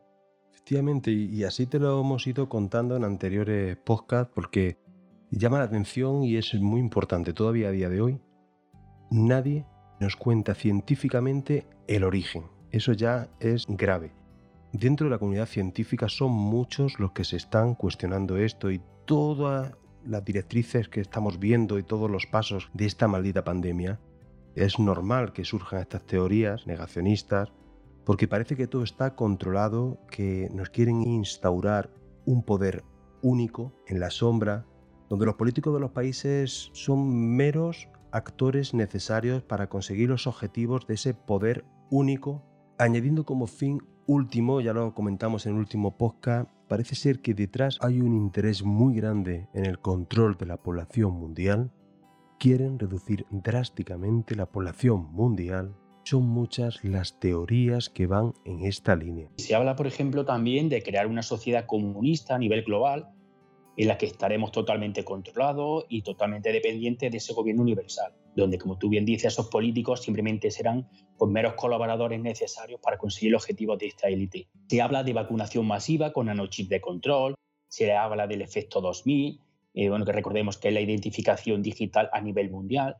Efectivamente, 0.52 1.10
y 1.10 1.44
así 1.44 1.66
te 1.66 1.78
lo 1.78 2.00
hemos 2.00 2.26
ido 2.26 2.48
contando 2.48 2.96
en 2.96 3.04
anteriores 3.04 3.76
podcasts 3.76 4.32
porque 4.34 4.76
llama 5.30 5.58
la 5.58 5.64
atención 5.64 6.24
y 6.24 6.36
es 6.36 6.54
muy 6.54 6.80
importante 6.80 7.32
todavía 7.32 7.68
a 7.68 7.72
día 7.72 7.88
de 7.88 8.00
hoy. 8.00 8.18
Nadie 9.10 9.64
nos 10.00 10.16
cuenta 10.16 10.54
científicamente 10.54 11.66
el 11.86 12.04
origen. 12.04 12.44
Eso 12.70 12.92
ya 12.92 13.28
es 13.40 13.66
grave. 13.68 14.12
Dentro 14.72 15.06
de 15.06 15.10
la 15.10 15.18
comunidad 15.18 15.46
científica 15.46 16.08
son 16.08 16.32
muchos 16.32 17.00
los 17.00 17.12
que 17.12 17.24
se 17.24 17.36
están 17.36 17.74
cuestionando 17.74 18.36
esto 18.36 18.70
y 18.70 18.82
todas 19.06 19.72
las 20.04 20.24
directrices 20.24 20.88
que 20.88 21.00
estamos 21.00 21.38
viendo 21.38 21.78
y 21.78 21.82
todos 21.82 22.10
los 22.10 22.26
pasos 22.26 22.70
de 22.74 22.86
esta 22.86 23.08
maldita 23.08 23.44
pandemia. 23.44 23.98
Es 24.54 24.78
normal 24.78 25.32
que 25.32 25.44
surjan 25.44 25.80
estas 25.80 26.06
teorías 26.06 26.66
negacionistas 26.66 27.52
porque 28.04 28.28
parece 28.28 28.56
que 28.56 28.66
todo 28.66 28.84
está 28.84 29.14
controlado, 29.14 29.98
que 30.10 30.48
nos 30.52 30.70
quieren 30.70 31.02
instaurar 31.02 31.90
un 32.24 32.42
poder 32.42 32.84
único 33.22 33.72
en 33.86 34.00
la 34.00 34.10
sombra, 34.10 34.66
donde 35.08 35.26
los 35.26 35.34
políticos 35.34 35.74
de 35.74 35.80
los 35.80 35.90
países 35.90 36.70
son 36.72 37.36
meros 37.36 37.88
actores 38.12 38.74
necesarios 38.74 39.42
para 39.42 39.68
conseguir 39.68 40.08
los 40.08 40.26
objetivos 40.26 40.86
de 40.86 40.94
ese 40.94 41.14
poder 41.14 41.64
único, 41.90 42.42
añadiendo 42.78 43.24
como 43.24 43.46
fin 43.46 43.80
último, 44.06 44.60
ya 44.60 44.72
lo 44.72 44.94
comentamos 44.94 45.46
en 45.46 45.52
el 45.52 45.58
último 45.58 45.96
podcast, 45.96 46.50
parece 46.68 46.94
ser 46.94 47.20
que 47.20 47.34
detrás 47.34 47.78
hay 47.82 48.00
un 48.00 48.14
interés 48.14 48.62
muy 48.62 48.94
grande 48.94 49.48
en 49.54 49.66
el 49.66 49.78
control 49.78 50.36
de 50.36 50.46
la 50.46 50.56
población 50.56 51.12
mundial. 51.12 51.70
Quieren 52.38 52.78
reducir 52.78 53.26
drásticamente 53.30 54.34
la 54.34 54.46
población 54.46 55.12
mundial. 55.12 55.74
Son 56.04 56.26
muchas 56.26 56.82
las 56.84 57.18
teorías 57.18 57.90
que 57.90 58.06
van 58.06 58.32
en 58.44 58.64
esta 58.64 58.96
línea. 58.96 59.28
Se 59.36 59.54
habla, 59.54 59.76
por 59.76 59.86
ejemplo, 59.86 60.24
también 60.24 60.68
de 60.68 60.82
crear 60.82 61.06
una 61.06 61.22
sociedad 61.22 61.66
comunista 61.66 62.36
a 62.36 62.38
nivel 62.38 62.62
global 62.62 63.12
en 63.78 63.86
la 63.86 63.96
que 63.96 64.06
estaremos 64.06 64.50
totalmente 64.50 65.04
controlados 65.04 65.86
y 65.88 66.02
totalmente 66.02 66.52
dependientes 66.52 67.12
de 67.12 67.18
ese 67.18 67.32
gobierno 67.32 67.62
universal, 67.62 68.12
donde, 68.34 68.58
como 68.58 68.76
tú 68.76 68.88
bien 68.88 69.04
dices, 69.04 69.32
esos 69.32 69.46
políticos 69.46 70.02
simplemente 70.02 70.50
serán 70.50 70.88
pues, 71.16 71.30
meros 71.30 71.54
colaboradores 71.54 72.20
necesarios 72.20 72.80
para 72.82 72.98
conseguir 72.98 73.30
los 73.30 73.44
objetivos 73.44 73.78
de 73.78 73.86
esta 73.86 74.08
élite. 74.08 74.48
Se 74.68 74.82
habla 74.82 75.04
de 75.04 75.12
vacunación 75.12 75.64
masiva 75.64 76.12
con 76.12 76.26
nanochip 76.26 76.68
de 76.68 76.80
control, 76.80 77.36
se 77.68 77.92
habla 77.92 78.26
del 78.26 78.42
efecto 78.42 78.80
2000, 78.80 79.40
eh, 79.74 79.88
bueno, 79.88 80.04
que 80.04 80.12
recordemos 80.12 80.58
que 80.58 80.68
es 80.68 80.74
la 80.74 80.80
identificación 80.80 81.62
digital 81.62 82.10
a 82.12 82.20
nivel 82.20 82.50
mundial, 82.50 82.96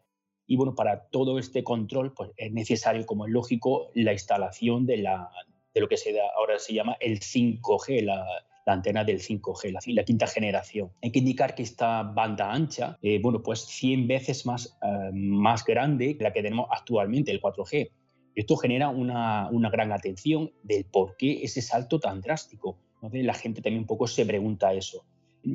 y 0.46 0.54
bueno, 0.54 0.76
para 0.76 1.08
todo 1.08 1.40
este 1.40 1.64
control 1.64 2.14
pues, 2.14 2.30
es 2.36 2.52
necesario, 2.52 3.04
como 3.04 3.26
es 3.26 3.32
lógico, 3.32 3.90
la 3.94 4.12
instalación 4.12 4.86
de, 4.86 4.98
lo 4.98 5.88
que 5.88 5.96
ahora 6.36 6.60
se 6.60 6.72
llama 6.72 6.96
el 7.00 7.18
5G, 7.18 8.04
la, 8.04 8.24
la 8.68 8.74
antena 8.74 9.02
del 9.02 9.20
5G, 9.20 9.72
la, 9.94 10.04
quinta 10.04 10.26
generación. 10.26 10.92
Hay 11.02 11.10
que 11.10 11.20
indicar 11.20 11.54
que 11.54 11.62
esta 11.62 12.02
banda 12.02 12.52
ancha, 12.52 12.98
eh, 13.00 13.18
bueno, 13.18 13.42
pues 13.42 13.60
100 13.60 14.06
veces 14.06 14.44
más, 14.44 14.78
eh, 14.82 15.10
más 15.14 15.64
grande 15.64 16.18
que 16.18 16.22
la 16.22 16.34
que 16.34 16.42
tenemos 16.42 16.68
actualmente, 16.70 17.30
el 17.30 17.40
4G. 17.40 17.90
Esto 18.34 18.56
genera 18.58 18.90
una, 18.90 19.48
una 19.50 19.70
gran 19.70 19.90
atención 19.90 20.52
del 20.62 20.84
por 20.84 21.16
qué 21.16 21.42
ese 21.42 21.62
salto 21.62 21.98
tan 21.98 22.20
drástico. 22.20 22.76
La 23.10 23.32
gente 23.32 23.62
también 23.62 23.84
un 23.84 23.86
poco 23.86 24.06
se 24.06 24.26
pregunta 24.26 24.74
eso, 24.74 25.06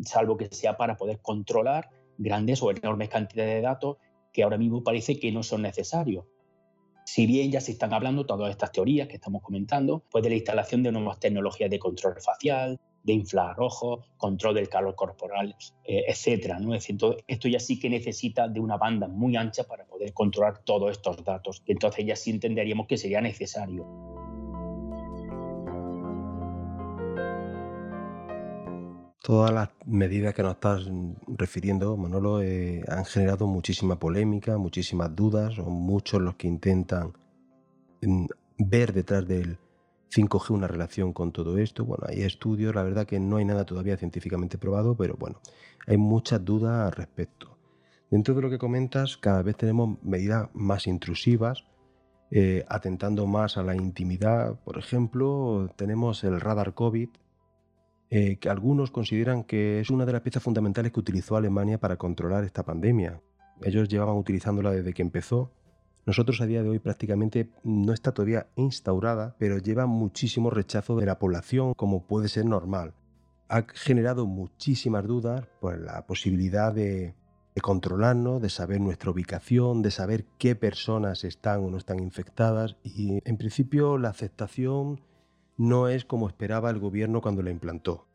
salvo 0.05 0.35
que 0.35 0.47
sea 0.47 0.75
para 0.75 0.97
poder 0.97 1.19
controlar 1.21 1.89
grandes 2.17 2.63
o 2.63 2.71
enormes 2.71 3.09
cantidades 3.09 3.55
de 3.55 3.61
datos 3.61 3.97
que 4.31 4.41
ahora 4.41 4.57
mismo 4.57 4.83
parece 4.83 5.19
que 5.19 5.31
no 5.31 5.43
son 5.43 5.61
necesarios. 5.61 6.25
Si 7.05 7.27
bien 7.27 7.51
ya 7.51 7.61
se 7.61 7.73
están 7.73 7.93
hablando 7.93 8.25
todas 8.25 8.49
estas 8.49 8.71
teorías 8.71 9.07
que 9.07 9.15
estamos 9.15 9.43
comentando, 9.43 10.03
pues 10.09 10.23
de 10.23 10.29
la 10.29 10.35
instalación 10.35 10.81
de 10.81 10.91
nuevas 10.91 11.19
tecnologías 11.19 11.69
de 11.69 11.77
control 11.77 12.15
facial, 12.19 12.79
de 13.03 13.13
infrarrojo, 13.13 14.05
control 14.17 14.55
del 14.55 14.69
calor 14.69 14.95
corporal, 14.95 15.55
eh, 15.83 16.03
etcétera. 16.07 16.59
¿no? 16.59 16.73
esto 16.73 17.17
ya 17.27 17.59
sí 17.59 17.79
que 17.79 17.89
necesita 17.89 18.47
de 18.47 18.59
una 18.59 18.77
banda 18.77 19.07
muy 19.07 19.35
ancha 19.35 19.63
para 19.63 19.85
poder 19.85 20.13
controlar 20.13 20.59
todos 20.63 20.91
estos 20.91 21.23
datos, 21.23 21.61
entonces 21.65 22.05
ya 22.05 22.15
sí 22.15 22.31
entenderíamos 22.31 22.87
que 22.87 22.97
sería 22.97 23.21
necesario. 23.21 23.85
Todas 29.21 29.51
las 29.53 29.69
medidas 29.85 30.33
que 30.33 30.43
nos 30.43 30.55
estás 30.55 30.81
refiriendo, 31.27 31.95
Manolo, 31.95 32.41
eh, 32.41 32.83
han 32.89 33.05
generado 33.05 33.47
muchísima 33.47 33.97
polémica, 33.97 34.57
muchísimas 34.57 35.15
dudas, 35.15 35.53
son 35.55 35.71
muchos 35.71 36.21
los 36.21 36.35
que 36.35 36.47
intentan 36.47 37.13
mm, 38.01 38.25
ver 38.57 38.91
detrás 38.91 39.25
del, 39.25 39.57
5G 40.13 40.51
una 40.51 40.67
relación 40.67 41.13
con 41.13 41.31
todo 41.31 41.57
esto. 41.57 41.85
Bueno, 41.85 42.05
hay 42.07 42.21
estudios, 42.21 42.75
la 42.75 42.83
verdad 42.83 43.07
que 43.07 43.19
no 43.19 43.37
hay 43.37 43.45
nada 43.45 43.65
todavía 43.65 43.97
científicamente 43.97 44.57
probado, 44.57 44.95
pero 44.95 45.15
bueno, 45.17 45.39
hay 45.87 45.97
muchas 45.97 46.43
dudas 46.43 46.87
al 46.87 46.91
respecto. 46.91 47.57
Dentro 48.11 48.35
de 48.35 48.41
lo 48.41 48.49
que 48.49 48.59
comentas, 48.59 49.17
cada 49.17 49.41
vez 49.41 49.57
tenemos 49.57 49.97
medidas 50.03 50.49
más 50.53 50.85
intrusivas, 50.85 51.65
eh, 52.29 52.63
atentando 52.67 53.25
más 53.25 53.57
a 53.57 53.63
la 53.63 53.75
intimidad. 53.75 54.59
Por 54.63 54.77
ejemplo, 54.77 55.71
tenemos 55.75 56.23
el 56.23 56.39
radar 56.39 56.73
COVID, 56.75 57.09
eh, 58.11 58.37
que 58.37 58.49
algunos 58.49 58.91
consideran 58.91 59.43
que 59.43 59.79
es 59.79 59.89
una 59.89 60.05
de 60.05 60.13
las 60.13 60.21
piezas 60.21 60.43
fundamentales 60.43 60.91
que 60.91 60.99
utilizó 60.99 61.35
Alemania 61.35 61.79
para 61.79 61.97
controlar 61.97 62.43
esta 62.43 62.63
pandemia. 62.63 63.19
Ellos 63.63 63.89
llevaban 63.89 64.17
utilizándola 64.17 64.71
desde 64.71 64.93
que 64.93 65.01
empezó 65.01 65.51
nosotros 66.05 66.41
a 66.41 66.45
día 66.45 66.63
de 66.63 66.69
hoy 66.69 66.79
prácticamente 66.79 67.49
no 67.63 67.93
está 67.93 68.11
todavía 68.11 68.47
instaurada, 68.55 69.35
pero 69.39 69.57
lleva 69.57 69.85
muchísimo 69.85 70.49
rechazo 70.49 70.97
de 70.97 71.05
la 71.05 71.17
población, 71.17 71.73
como 71.75 72.05
puede 72.05 72.27
ser 72.27 72.45
normal. 72.45 72.93
Ha 73.47 73.65
generado 73.73 74.25
muchísimas 74.25 75.05
dudas 75.05 75.47
por 75.61 75.79
la 75.79 76.05
posibilidad 76.05 76.73
de, 76.73 77.15
controlarnos, 77.61 78.41
de 78.41 78.49
saber 78.49 78.81
nuestra 78.81 79.11
ubicación, 79.11 79.81
de 79.81 79.91
saber 79.91 80.25
qué 80.37 80.55
personas 80.55 81.23
están 81.23 81.63
o 81.63 81.69
no 81.69 81.77
están 81.77 81.99
infectadas 81.99 82.75
y 82.83 83.21
en 83.23 83.37
principio 83.37 83.97
la 83.97 84.09
aceptación 84.09 84.99
no 85.55 85.87
es 85.87 86.03
como 86.03 86.27
esperaba 86.27 86.69
el 86.69 86.79
gobierno 86.79 87.21
cuando 87.21 87.43
la 87.43 87.51
implantó. 87.51 88.07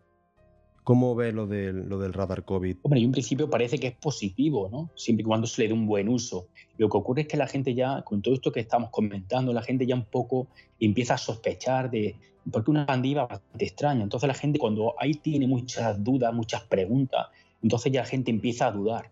¿Cómo 0.89 1.15
ve 1.15 1.33
lo 1.33 1.47
del, 1.47 1.87
lo 1.87 1.99
del 1.99 2.15
radar 2.15 2.47
COVID? 2.47 2.79
Hombre, 2.81 3.03
en 3.03 3.13
principio 3.13 3.51
parece 3.51 3.79
que 3.79 3.89
es 3.89 3.95
positivo, 3.95 4.71
¿no? 4.73 4.89
Siempre 4.95 5.21
y 5.21 5.27
cuando 5.27 5.47
se 5.47 5.61
le 5.61 5.69
dé 5.69 5.75
un 5.75 5.85
buen 5.85 6.09
uso. 6.09 6.47
Lo 6.79 6.89
que 6.89 6.97
ocurre 6.97 7.21
es 7.21 7.29
que 7.29 7.37
la 7.37 7.47
gente 7.47 7.75
ya, 7.75 8.01
con 8.01 8.23
todo 8.23 8.33
esto 8.33 8.51
que 8.51 8.61
estamos 8.61 8.89
comentando, 8.89 9.53
la 9.53 9.61
gente 9.61 9.85
ya 9.85 9.95
un 9.95 10.07
poco 10.07 10.49
empieza 10.81 11.13
a 11.13 11.19
sospechar 11.19 11.91
de, 11.91 12.17
porque 12.51 12.71
una 12.71 12.87
pandemia 12.87 13.27
bastante 13.27 13.67
extraña. 13.67 14.03
Entonces 14.03 14.29
la 14.29 14.33
gente 14.33 14.59
cuando 14.59 14.95
ahí 14.99 15.13
tiene 15.13 15.47
muchas 15.47 16.03
dudas, 16.03 16.33
muchas 16.33 16.63
preguntas, 16.63 17.27
entonces 17.63 17.93
ya 17.93 18.01
la 18.01 18.07
gente 18.07 18.31
empieza 18.31 18.69
a 18.69 18.73
dudar. 18.73 19.11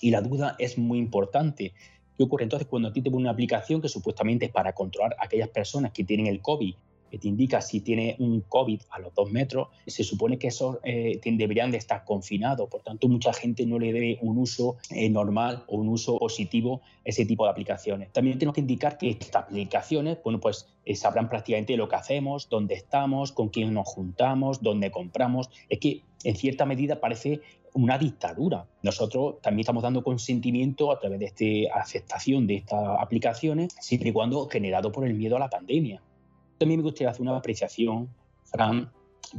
Y 0.00 0.12
la 0.12 0.20
duda 0.20 0.54
es 0.60 0.78
muy 0.78 0.98
importante. 0.98 1.72
¿Qué 2.16 2.22
ocurre 2.22 2.44
entonces 2.44 2.68
cuando 2.68 2.90
a 2.90 2.92
ti 2.92 3.02
te 3.02 3.10
pone 3.10 3.22
una 3.22 3.32
aplicación 3.32 3.82
que 3.82 3.88
supuestamente 3.88 4.46
es 4.46 4.52
para 4.52 4.72
controlar 4.72 5.16
a 5.18 5.24
aquellas 5.24 5.48
personas 5.48 5.90
que 5.90 6.04
tienen 6.04 6.28
el 6.28 6.40
COVID 6.40 6.72
que 7.14 7.20
te 7.20 7.28
indica 7.28 7.60
si 7.60 7.80
tiene 7.80 8.16
un 8.18 8.40
COVID 8.40 8.80
a 8.90 8.98
los 8.98 9.14
dos 9.14 9.30
metros, 9.30 9.68
se 9.86 10.02
supone 10.02 10.36
que 10.36 10.48
esos 10.48 10.78
eh, 10.82 11.20
deberían 11.22 11.70
de 11.70 11.78
estar 11.78 12.04
confinados. 12.04 12.68
Por 12.68 12.82
tanto, 12.82 13.06
mucha 13.06 13.32
gente 13.32 13.64
no 13.66 13.78
le 13.78 13.92
debe 13.92 14.18
un 14.20 14.36
uso 14.36 14.78
eh, 14.90 15.08
normal 15.08 15.62
o 15.68 15.76
un 15.76 15.90
uso 15.90 16.18
positivo 16.18 16.80
a 16.82 17.10
ese 17.10 17.24
tipo 17.24 17.44
de 17.44 17.50
aplicaciones. 17.50 18.12
También 18.12 18.36
tenemos 18.36 18.56
que 18.56 18.62
indicar 18.62 18.98
que 18.98 19.10
estas 19.10 19.44
aplicaciones, 19.44 20.18
bueno, 20.24 20.40
pues 20.40 20.66
eh, 20.84 20.96
sabrán 20.96 21.28
prácticamente 21.28 21.76
lo 21.76 21.88
que 21.88 21.94
hacemos, 21.94 22.48
dónde 22.48 22.74
estamos, 22.74 23.30
con 23.30 23.48
quién 23.48 23.72
nos 23.72 23.86
juntamos, 23.86 24.60
dónde 24.60 24.90
compramos. 24.90 25.50
Es 25.68 25.78
que 25.78 26.02
en 26.24 26.34
cierta 26.34 26.66
medida 26.66 26.98
parece 27.00 27.42
una 27.74 27.96
dictadura. 27.96 28.66
Nosotros 28.82 29.36
también 29.40 29.60
estamos 29.60 29.84
dando 29.84 30.02
consentimiento 30.02 30.90
a 30.90 30.98
través 30.98 31.20
de 31.20 31.26
esta 31.26 31.78
aceptación 31.78 32.48
de 32.48 32.56
estas 32.56 32.98
aplicaciones, 32.98 33.72
siempre 33.80 34.08
y 34.08 34.12
cuando 34.12 34.48
generado 34.48 34.90
por 34.90 35.06
el 35.06 35.14
miedo 35.14 35.36
a 35.36 35.38
la 35.38 35.48
pandemia. 35.48 36.02
También 36.58 36.80
me 36.80 36.84
gustaría 36.84 37.10
hacer 37.10 37.22
una 37.22 37.36
apreciación, 37.36 38.08
Fran, 38.44 38.90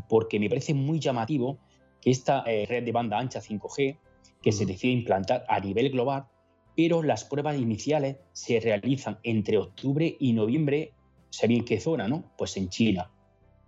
porque 0.09 0.39
me 0.39 0.49
parece 0.49 0.73
muy 0.73 0.99
llamativo 0.99 1.57
que 2.01 2.11
esta 2.11 2.43
eh, 2.45 2.65
red 2.67 2.83
de 2.83 2.91
banda 2.91 3.17
ancha 3.17 3.39
5G, 3.39 3.97
que 4.41 4.51
se 4.51 4.65
decide 4.65 4.91
implantar 4.91 5.45
a 5.47 5.59
nivel 5.59 5.89
global, 5.89 6.27
pero 6.75 7.01
las 7.01 7.23
pruebas 7.23 7.57
iniciales 7.57 8.17
se 8.33 8.59
realizan 8.59 9.17
entre 9.23 9.57
octubre 9.57 10.15
y 10.19 10.33
noviembre, 10.33 10.93
¿sabéis 11.29 11.59
en 11.59 11.65
qué 11.65 11.79
zona? 11.79 12.07
no? 12.07 12.31
Pues 12.37 12.57
en 12.57 12.69
China. 12.69 13.09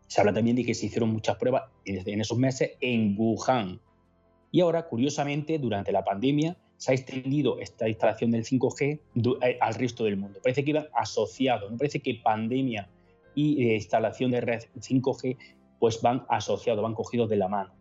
Se 0.08 0.22
habla 0.22 0.34
también 0.34 0.56
de 0.56 0.66
que 0.66 0.74
se 0.74 0.86
hicieron 0.86 1.10
muchas 1.10 1.38
pruebas 1.38 1.64
en 1.86 2.22
esos 2.22 2.38
meses 2.38 2.72
en 2.80 3.16
Wuhan. 3.18 3.80
Y 4.52 4.62
ahora, 4.62 4.88
curiosamente, 4.88 5.58
durante 5.60 5.92
la 5.92 6.04
pandemia, 6.04 6.58
se 6.78 6.92
ha 6.92 6.96
extendido 6.96 7.60
esta 7.60 7.90
instalación 7.90 8.32
del 8.32 8.46
5G 8.46 9.00
eh, 9.42 9.58
al 9.60 9.74
resto 9.74 10.04
del 10.04 10.18
mundo. 10.18 10.40
Parece 10.42 10.64
que 10.64 10.72
iban 10.72 10.88
asociados, 10.94 11.72
no 11.72 11.78
parece 11.78 12.00
que 12.00 12.16
pandemia 12.16 12.90
y 13.38 13.72
instalación 13.74 14.32
de 14.32 14.42
red 14.42 14.64
5G 14.76 15.38
pues 15.80 16.02
van 16.02 16.26
asociados, 16.28 16.82
van 16.82 16.96
cogidos 16.96 17.30
de 17.30 17.38
la 17.38 17.48
mano. 17.48 17.72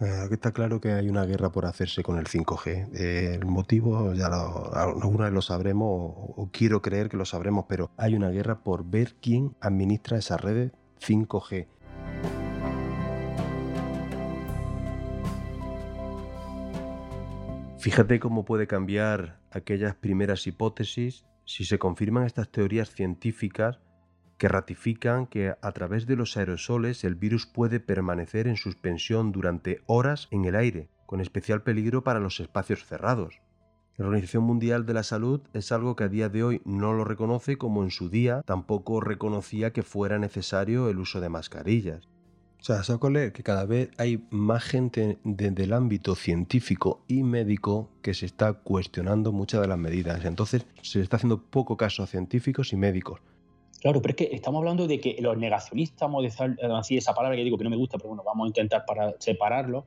Aquí 0.00 0.34
está 0.34 0.52
claro 0.52 0.80
que 0.80 0.90
hay 0.92 1.08
una 1.08 1.24
guerra 1.26 1.52
por 1.52 1.66
hacerse 1.66 2.02
con 2.02 2.18
el 2.18 2.24
5G. 2.24 2.88
Eh, 2.98 3.34
el 3.34 3.44
motivo 3.44 4.14
ya 4.14 4.28
lo, 4.28 4.74
alguna 4.74 5.24
vez 5.24 5.32
lo 5.32 5.42
sabremos 5.42 5.86
o, 5.88 6.48
quiero 6.50 6.82
creer 6.82 7.08
que 7.08 7.16
lo 7.16 7.24
sabremos, 7.24 7.66
pero 7.68 7.90
hay 7.96 8.16
una 8.16 8.30
guerra 8.30 8.64
por 8.64 8.84
ver 8.84 9.14
quién 9.20 9.54
administra 9.60 10.18
esas 10.18 10.40
redes 10.40 10.72
5G. 11.00 11.66
Fíjate 17.78 18.18
cómo 18.18 18.44
puede 18.44 18.66
cambiar 18.66 19.40
aquellas 19.50 19.94
primeras 19.94 20.46
hipótesis 20.46 21.26
si 21.44 21.64
se 21.64 21.78
confirman 21.78 22.24
estas 22.24 22.50
teorías 22.50 22.90
científicas 22.90 23.78
que 24.42 24.48
ratifican 24.48 25.28
que 25.28 25.54
a 25.62 25.70
través 25.70 26.04
de 26.08 26.16
los 26.16 26.36
aerosoles 26.36 27.04
el 27.04 27.14
virus 27.14 27.46
puede 27.46 27.78
permanecer 27.78 28.48
en 28.48 28.56
suspensión 28.56 29.30
durante 29.30 29.82
horas 29.86 30.26
en 30.32 30.44
el 30.46 30.56
aire, 30.56 30.88
con 31.06 31.20
especial 31.20 31.62
peligro 31.62 32.02
para 32.02 32.18
los 32.18 32.40
espacios 32.40 32.84
cerrados. 32.84 33.40
La 33.96 34.06
Organización 34.06 34.42
Mundial 34.42 34.84
de 34.84 34.94
la 34.94 35.04
Salud 35.04 35.42
es 35.52 35.70
algo 35.70 35.94
que 35.94 36.02
a 36.02 36.08
día 36.08 36.28
de 36.28 36.42
hoy 36.42 36.60
no 36.64 36.92
lo 36.92 37.04
reconoce 37.04 37.56
como 37.56 37.84
en 37.84 37.92
su 37.92 38.08
día 38.08 38.42
tampoco 38.44 39.00
reconocía 39.00 39.72
que 39.72 39.84
fuera 39.84 40.18
necesario 40.18 40.88
el 40.88 40.98
uso 40.98 41.20
de 41.20 41.28
mascarillas. 41.28 42.08
O 42.60 42.64
sea, 42.64 42.82
saco 42.82 43.10
leer 43.10 43.32
que 43.32 43.44
cada 43.44 43.64
vez 43.64 43.90
hay 43.96 44.26
más 44.32 44.64
gente 44.64 45.20
desde 45.22 45.62
el 45.62 45.72
ámbito 45.72 46.16
científico 46.16 47.04
y 47.06 47.22
médico 47.22 47.90
que 48.02 48.12
se 48.12 48.26
está 48.26 48.54
cuestionando 48.54 49.30
muchas 49.30 49.60
de 49.60 49.68
las 49.68 49.78
medidas. 49.78 50.24
Entonces 50.24 50.66
se 50.82 51.00
está 51.00 51.14
haciendo 51.18 51.44
poco 51.44 51.76
caso 51.76 52.02
a 52.02 52.08
científicos 52.08 52.72
y 52.72 52.76
médicos. 52.76 53.20
Claro, 53.82 54.00
pero 54.00 54.12
es 54.12 54.16
que 54.16 54.36
estamos 54.36 54.60
hablando 54.60 54.86
de 54.86 55.00
que 55.00 55.16
los 55.20 55.36
negacionistas, 55.36 56.08
vamos 56.08 56.20
a 56.20 56.46
decir 56.46 56.56
así 56.72 56.96
esa 56.96 57.14
palabra 57.14 57.36
que 57.36 57.42
digo 57.42 57.58
que 57.58 57.64
no 57.64 57.70
me 57.70 57.76
gusta, 57.76 57.98
pero 57.98 58.10
bueno, 58.10 58.22
vamos 58.24 58.44
a 58.44 58.46
intentar 58.46 58.84
para 58.86 59.16
separarlo. 59.18 59.86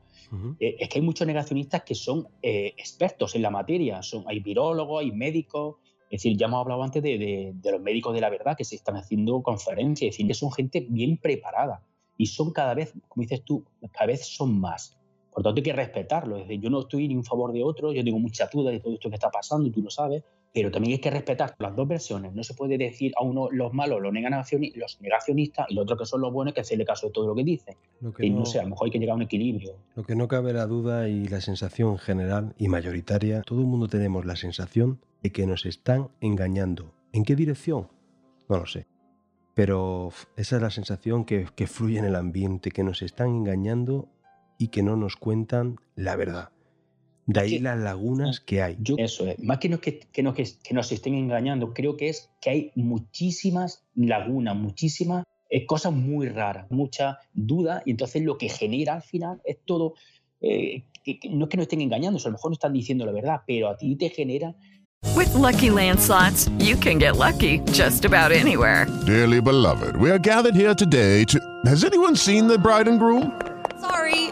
Eh, 0.60 0.76
es 0.80 0.90
que 0.90 1.00
hay 1.00 1.02
muchos 1.02 1.26
negacionistas 1.26 1.84
que 1.84 1.96
son 1.96 2.28
eh, 2.42 2.74
expertos 2.78 3.36
en 3.36 3.42
la 3.42 3.52
materia. 3.52 4.04
Son, 4.04 4.26
hay 4.28 4.42
virólogos, 4.42 5.02
hay 5.02 5.14
médicos. 5.14 5.78
Es 6.12 6.24
decir, 6.24 6.38
ya 6.38 6.48
hemos 6.48 6.60
hablado 6.60 6.84
antes 6.84 7.02
de, 7.02 7.56
los 7.64 7.82
médicos 7.82 8.14
de 8.14 8.20
la 8.20 8.30
verdad 8.30 8.58
que 8.58 8.66
se 8.66 8.76
están 8.76 8.98
haciendo 8.98 9.42
conferencias. 9.42 10.10
Es 10.10 10.16
decir, 10.16 10.28
que 10.28 10.34
son 10.34 10.52
gente 10.52 10.86
bien 10.90 11.18
preparada. 11.18 11.82
Y 12.18 12.26
son 12.26 12.52
cada 12.52 12.74
vez, 12.74 12.94
como 13.08 13.22
dices 13.22 13.46
tú, 13.46 13.64
cada 13.94 14.08
vez 14.08 14.28
son 14.28 14.60
más. 14.60 14.98
Por 15.32 15.42
tanto, 15.42 15.60
hay 15.60 15.64
que 15.64 15.72
respetarlo. 15.72 16.36
Es 16.36 16.50
decir, 16.50 16.60
yo 16.60 16.70
no 16.70 16.82
estoy 16.82 17.08
ni 17.08 17.14
en 17.14 17.24
favor 17.24 17.54
de 17.54 17.64
otro, 17.64 17.94
yo 17.94 18.04
tengo 18.04 18.20
mucha 18.20 18.50
duda 18.52 18.72
de 18.72 18.82
todo 18.82 18.94
esto 18.94 19.08
que 19.08 19.16
está 19.16 19.32
pasando 19.32 19.70
y 19.70 19.72
tú 19.72 19.82
lo 19.82 19.90
sabes 19.90 20.22
pero 20.56 20.72
también 20.72 20.94
hay 20.94 21.00
que 21.00 21.12
respetar 21.12 21.54
las 21.60 21.76
dos 21.76 21.86
versiones. 21.86 22.34
No 22.34 22.42
se 22.42 22.54
puede 22.54 22.78
decir 22.78 23.12
a 23.20 23.24
uno 23.26 23.50
los 23.52 23.74
malos, 23.74 24.02
los 24.02 24.14
negacionistas, 24.14 25.66
y 25.70 25.74
los 25.74 25.84
otros 25.84 26.00
que 26.00 26.06
son 26.06 26.22
los 26.22 26.32
buenos, 26.32 26.54
que 26.54 26.62
hacerle 26.62 26.86
caso 26.86 27.08
de 27.08 27.12
todo 27.12 27.28
lo 27.28 27.36
que 27.36 27.44
dicen. 27.44 27.76
y 28.20 28.30
no, 28.30 28.46
sé, 28.46 28.62
a 28.62 28.64
lo 28.64 28.70
mejor 28.70 28.86
hay 28.86 28.92
que 28.92 29.00
llegar 29.00 29.16
a 29.16 29.18
un 29.18 29.24
equilibrio. 29.24 29.74
Lo 29.96 30.04
que 30.04 30.16
no 30.16 30.30
cabe 30.30 30.54
la 30.54 30.66
duda 30.66 31.10
y 31.10 31.28
la 31.28 31.42
sensación 31.42 31.98
general 31.98 32.56
y 32.58 32.70
mayoritaria, 32.70 33.42
todo 33.42 33.60
el 33.60 33.66
mundo 33.66 33.90
tenemos 33.90 34.26
la 34.26 34.38
sensación 34.38 35.02
de 35.22 35.34
que 35.34 35.46
nos 35.46 35.66
están 35.66 36.08
engañando. 36.22 36.94
¿En 37.12 37.26
qué 37.26 37.36
dirección? 37.36 37.90
No 38.48 38.60
lo 38.60 38.66
sé. 38.66 38.88
Pero 39.56 40.14
esa 40.38 40.56
es 40.56 40.62
la 40.62 40.70
sensación 40.70 41.26
que, 41.26 41.48
que 41.54 41.68
fluye 41.68 42.00
en 42.00 42.06
el 42.06 42.16
ambiente, 42.16 42.72
que 42.72 42.86
nos 42.86 43.02
están 43.02 43.28
engañando 43.28 44.08
y 44.58 44.70
que 44.70 44.84
no 44.84 44.96
nos 44.96 45.18
cuentan 45.18 45.82
la 45.96 46.16
verdad. 46.16 46.55
De 47.28 47.40
ahí 47.40 47.60
las 47.60 47.80
lagunas 47.80 48.40
que 48.40 48.62
hay. 48.62 48.78
eso 48.98 49.28
es. 49.28 49.40
Más 49.40 49.58
que, 49.58 49.70
no, 49.70 49.80
que, 49.80 50.00
que, 50.00 50.22
nos, 50.22 50.36
que 50.36 50.74
nos 50.74 50.92
estén 50.92 51.16
engañando, 51.16 51.74
creo 51.74 51.98
que 51.98 52.10
es 52.10 52.30
que 52.40 52.50
hay 52.50 52.72
muchísimas 52.76 53.84
lagunas, 53.96 54.56
muchísimas 54.56 55.24
eh, 55.50 55.66
cosas 55.66 55.94
muy 55.94 56.30
raras, 56.30 56.70
mucha 56.70 57.20
duda, 57.34 57.82
y 57.86 57.92
entonces 57.92 58.24
lo 58.24 58.38
que 58.38 58.50
genera 58.50 58.96
al 58.96 59.02
final 59.02 59.42
es 59.44 59.58
todo. 59.66 59.96
Eh, 60.42 60.84
no 61.30 61.46
es 61.46 61.50
que 61.50 61.58
nos 61.58 61.64
estén 61.64 61.82
engañando, 61.82 62.20
a 62.20 62.24
lo 62.24 62.32
mejor 62.32 62.52
no 62.52 62.54
están 62.54 62.74
diciendo 62.74 63.06
la 63.06 63.12
verdad, 63.12 63.42
pero 63.46 63.70
a 63.70 63.78
ti 63.78 63.96
te 63.96 64.10
genera. 64.10 64.56
With 65.16 65.34
lucky 65.34 65.70
landslots, 65.70 66.50
you 66.60 66.76
can 66.76 67.00
get 67.00 67.18
lucky 67.18 67.60
just 67.72 68.06
about 68.06 68.32
anywhere. 68.32 68.88
Dearly 69.06 69.40
beloved, 69.40 69.96
we 69.98 70.12
are 70.12 70.20
gathered 70.20 70.56
here 70.56 70.76
today 70.76 71.24
to. 71.26 71.40
Has 71.66 71.84
anyone 71.84 72.16
seen 72.16 72.48
the 72.48 72.58
bride 72.58 72.88
and 72.88 73.00
groom? 73.00 73.32
Sorry, 73.80 74.32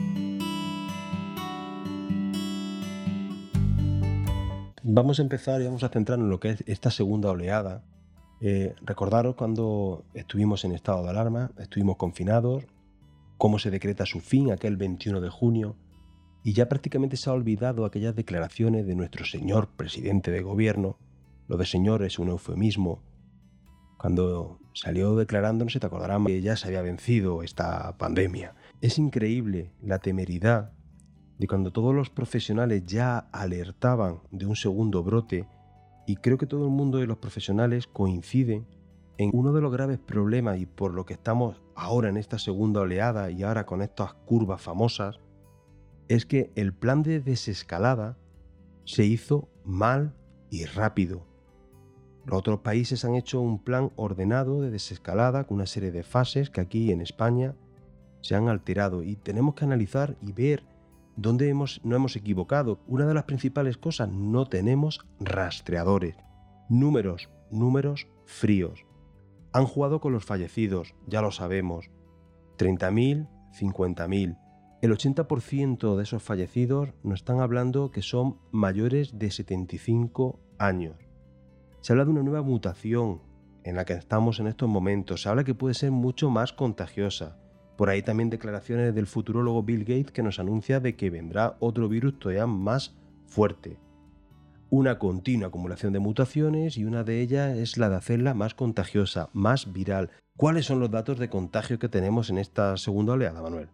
Vamos 4.83 5.19
a 5.19 5.21
empezar 5.21 5.61
y 5.61 5.65
vamos 5.65 5.83
a 5.83 5.89
centrarnos 5.89 6.25
en 6.25 6.31
lo 6.31 6.39
que 6.39 6.49
es 6.49 6.63
esta 6.65 6.89
segunda 6.89 7.29
oleada. 7.29 7.83
Eh, 8.39 8.73
recordaros 8.81 9.35
cuando 9.35 10.05
estuvimos 10.15 10.65
en 10.65 10.71
estado 10.71 11.03
de 11.03 11.09
alarma, 11.11 11.51
estuvimos 11.59 11.97
confinados, 11.97 12.63
cómo 13.37 13.59
se 13.59 13.69
decreta 13.69 14.07
su 14.07 14.21
fin 14.21 14.51
aquel 14.51 14.77
21 14.77 15.21
de 15.21 15.29
junio, 15.29 15.75
Y 16.43 16.53
ya 16.53 16.67
prácticamente 16.67 17.17
se 17.17 17.29
ha 17.29 17.33
olvidado 17.33 17.85
aquellas 17.85 18.15
declaraciones 18.15 18.87
de 18.87 18.95
nuestro 18.95 19.25
señor 19.25 19.69
presidente 19.77 20.31
de 20.31 20.41
gobierno. 20.41 20.97
Lo 21.47 21.55
de 21.57 21.67
señor 21.67 22.01
es 22.01 22.17
un 22.17 22.29
eufemismo. 22.29 23.03
Cuando 23.99 24.57
salió 24.73 25.15
declarando, 25.15 25.65
no 25.65 25.69
se 25.69 25.79
te 25.79 25.85
acordarán 25.85 26.25
que 26.25 26.41
ya 26.41 26.55
se 26.55 26.67
había 26.67 26.81
vencido 26.81 27.43
esta 27.43 27.95
pandemia. 27.99 28.55
Es 28.81 28.97
increíble 28.97 29.69
la 29.83 29.99
temeridad 29.99 30.71
de 31.41 31.47
cuando 31.47 31.71
todos 31.71 31.95
los 31.95 32.11
profesionales 32.11 32.85
ya 32.85 33.17
alertaban 33.31 34.19
de 34.29 34.45
un 34.45 34.55
segundo 34.55 35.01
brote 35.01 35.47
y 36.05 36.17
creo 36.17 36.37
que 36.37 36.45
todo 36.45 36.65
el 36.65 36.71
mundo 36.71 36.99
de 36.99 37.07
los 37.07 37.17
profesionales 37.17 37.87
coinciden 37.87 38.67
en 39.17 39.31
uno 39.33 39.51
de 39.51 39.59
los 39.59 39.71
graves 39.71 39.97
problemas 39.97 40.59
y 40.59 40.67
por 40.67 40.93
lo 40.93 41.03
que 41.03 41.15
estamos 41.15 41.59
ahora 41.73 42.09
en 42.09 42.17
esta 42.17 42.37
segunda 42.37 42.81
oleada 42.81 43.31
y 43.31 43.41
ahora 43.41 43.65
con 43.65 43.81
estas 43.81 44.13
curvas 44.13 44.61
famosas, 44.61 45.19
es 46.09 46.27
que 46.27 46.51
el 46.53 46.73
plan 46.73 47.01
de 47.01 47.19
desescalada 47.19 48.19
se 48.85 49.05
hizo 49.05 49.49
mal 49.65 50.13
y 50.51 50.65
rápido. 50.65 51.25
Los 52.27 52.37
otros 52.37 52.59
países 52.59 53.03
han 53.03 53.15
hecho 53.15 53.41
un 53.41 53.63
plan 53.63 53.91
ordenado 53.95 54.61
de 54.61 54.69
desescalada 54.69 55.45
con 55.45 55.55
una 55.55 55.65
serie 55.65 55.89
de 55.89 56.03
fases 56.03 56.51
que 56.51 56.61
aquí 56.61 56.91
en 56.91 57.01
España 57.01 57.55
se 58.21 58.35
han 58.35 58.47
alterado 58.47 59.01
y 59.01 59.15
tenemos 59.15 59.55
que 59.55 59.65
analizar 59.65 60.15
y 60.21 60.33
ver 60.33 60.69
dónde 61.15 61.49
hemos, 61.49 61.81
no 61.83 61.95
hemos 61.95 62.15
equivocado. 62.15 62.79
Una 62.87 63.05
de 63.05 63.13
las 63.13 63.25
principales 63.25 63.77
cosas, 63.77 64.09
no 64.09 64.45
tenemos 64.45 64.99
rastreadores. 65.19 66.15
Números, 66.69 67.29
números 67.51 68.07
fríos. 68.25 68.85
Han 69.53 69.65
jugado 69.65 69.99
con 69.99 70.13
los 70.13 70.25
fallecidos, 70.25 70.95
ya 71.07 71.21
lo 71.21 71.31
sabemos. 71.31 71.89
30.000, 72.57 73.27
50.000. 73.59 74.37
El 74.81 74.91
80% 74.91 75.95
de 75.95 76.03
esos 76.03 76.23
fallecidos 76.23 76.89
nos 77.03 77.19
están 77.19 77.39
hablando 77.39 77.91
que 77.91 78.01
son 78.01 78.39
mayores 78.51 79.19
de 79.19 79.29
75 79.29 80.39
años. 80.57 80.95
Se 81.81 81.93
habla 81.93 82.05
de 82.05 82.11
una 82.11 82.23
nueva 82.23 82.41
mutación 82.41 83.21
en 83.63 83.75
la 83.75 83.85
que 83.85 83.93
estamos 83.93 84.39
en 84.39 84.47
estos 84.47 84.69
momentos. 84.69 85.21
Se 85.21 85.29
habla 85.29 85.43
que 85.43 85.53
puede 85.53 85.75
ser 85.75 85.91
mucho 85.91 86.29
más 86.29 86.53
contagiosa. 86.53 87.37
Por 87.77 87.89
ahí 87.89 88.01
también 88.01 88.29
declaraciones 88.29 88.93
del 88.93 89.07
futurólogo 89.07 89.63
Bill 89.63 89.85
Gates 89.85 90.11
que 90.11 90.23
nos 90.23 90.39
anuncia 90.39 90.79
de 90.79 90.95
que 90.95 91.09
vendrá 91.09 91.57
otro 91.59 91.89
virus 91.89 92.19
todavía 92.19 92.47
más 92.47 92.95
fuerte. 93.25 93.77
Una 94.69 94.99
continua 94.99 95.49
acumulación 95.49 95.91
de 95.91 95.99
mutaciones 95.99 96.77
y 96.77 96.85
una 96.85 97.03
de 97.03 97.21
ellas 97.21 97.57
es 97.57 97.77
la 97.77 97.89
de 97.89 97.97
hacerla 97.97 98.33
más 98.33 98.53
contagiosa, 98.53 99.29
más 99.33 99.73
viral. 99.73 100.11
¿Cuáles 100.37 100.65
son 100.65 100.79
los 100.79 100.89
datos 100.89 101.19
de 101.19 101.29
contagio 101.29 101.77
que 101.77 101.89
tenemos 101.89 102.29
en 102.29 102.37
esta 102.37 102.77
segunda 102.77 103.13
oleada, 103.13 103.41
Manuel? 103.41 103.67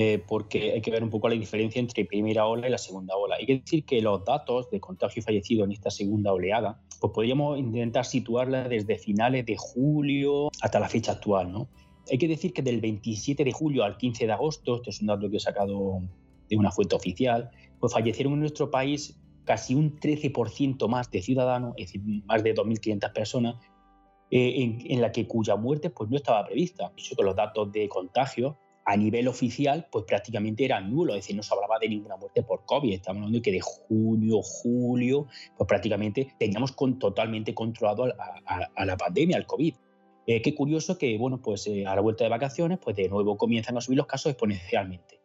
Eh, 0.00 0.22
porque 0.28 0.72
hay 0.74 0.80
que 0.80 0.90
ver 0.90 1.02
un 1.02 1.10
poco 1.10 1.28
la 1.28 1.34
diferencia 1.34 1.80
entre 1.80 2.04
primera 2.04 2.46
ola 2.46 2.68
y 2.68 2.70
la 2.70 2.78
segunda 2.78 3.16
ola. 3.16 3.36
Hay 3.36 3.46
que 3.46 3.58
decir 3.58 3.84
que 3.84 4.00
los 4.00 4.24
datos 4.24 4.70
de 4.70 4.78
contagio 4.78 5.22
fallecido 5.22 5.64
en 5.64 5.72
esta 5.72 5.90
segunda 5.90 6.32
oleada, 6.32 6.80
pues 7.00 7.12
podríamos 7.12 7.58
intentar 7.58 8.04
situarla 8.04 8.68
desde 8.68 8.96
finales 8.96 9.44
de 9.46 9.56
julio 9.58 10.50
hasta 10.60 10.78
la 10.78 10.88
fecha 10.88 11.12
actual, 11.12 11.50
¿no? 11.50 11.68
Hay 12.10 12.18
que 12.18 12.28
decir 12.28 12.52
que 12.52 12.62
del 12.62 12.80
27 12.80 13.44
de 13.44 13.52
julio 13.52 13.84
al 13.84 13.96
15 13.96 14.26
de 14.26 14.32
agosto, 14.32 14.76
esto 14.76 14.90
es 14.90 15.00
un 15.00 15.08
dato 15.08 15.28
que 15.30 15.36
he 15.36 15.40
sacado 15.40 16.02
de 16.48 16.56
una 16.56 16.70
fuente 16.70 16.96
oficial, 16.96 17.50
pues 17.78 17.92
fallecieron 17.92 18.34
en 18.34 18.40
nuestro 18.40 18.70
país 18.70 19.18
casi 19.44 19.74
un 19.74 19.98
13% 19.98 20.88
más 20.88 21.10
de 21.10 21.22
ciudadanos, 21.22 21.74
es 21.76 21.92
decir, 21.92 22.22
más 22.26 22.42
de 22.42 22.54
2.500 22.54 23.12
personas, 23.12 23.56
eh, 24.30 24.76
en, 24.90 25.00
la 25.00 25.10
que 25.10 25.26
cuya 25.26 25.56
muerte 25.56 25.88
pues, 25.88 26.10
no 26.10 26.16
estaba 26.16 26.44
prevista. 26.44 26.92
Dicho 26.94 27.16
que 27.16 27.22
los 27.22 27.34
datos 27.34 27.72
de 27.72 27.88
contagio 27.88 28.58
a 28.84 28.96
nivel 28.96 29.26
oficial, 29.28 29.86
pues 29.90 30.04
prácticamente 30.06 30.64
era 30.64 30.80
nulo, 30.80 31.14
es 31.14 31.20
decir, 31.20 31.36
no 31.36 31.42
se 31.42 31.54
hablaba 31.54 31.78
de 31.78 31.88
ninguna 31.88 32.16
muerte 32.16 32.42
por 32.42 32.64
COVID. 32.66 32.92
Estamos 32.92 33.20
hablando 33.20 33.38
de 33.38 33.42
que 33.42 33.52
de 33.52 33.60
junio, 33.60 34.40
julio, 34.42 35.26
pues 35.56 35.66
prácticamente 35.66 36.34
teníamos 36.38 36.72
con, 36.72 36.98
totalmente 36.98 37.54
controlado 37.54 38.04
a, 38.46 38.84
la 38.84 38.96
pandemia, 38.96 39.36
al 39.36 39.46
COVID. 39.46 39.74
Eh, 40.30 40.42
qué 40.42 40.54
curioso 40.54 40.98
que, 40.98 41.16
bueno, 41.16 41.40
pues 41.40 41.66
eh, 41.68 41.86
a 41.86 41.94
la 41.94 42.02
vuelta 42.02 42.22
de 42.22 42.28
vacaciones, 42.28 42.78
pues 42.78 42.94
de 42.94 43.08
nuevo 43.08 43.38
comienzan 43.38 43.78
a 43.78 43.80
subir 43.80 43.96
los 43.96 44.06
casos 44.06 44.30
exponencialmente. 44.30 45.22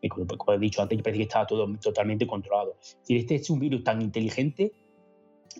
Y 0.00 0.08
como, 0.08 0.26
he 0.54 0.58
dicho 0.58 0.80
antes, 0.80 0.96
parece 1.02 1.18
que 1.18 1.24
estaba 1.24 1.46
todo 1.46 1.70
totalmente 1.76 2.26
controlado. 2.26 2.78
Es 2.80 2.96
decir, 3.00 3.18
este 3.18 3.34
es 3.34 3.50
un 3.50 3.60
virus 3.60 3.84
tan 3.84 4.00
inteligente 4.00 4.72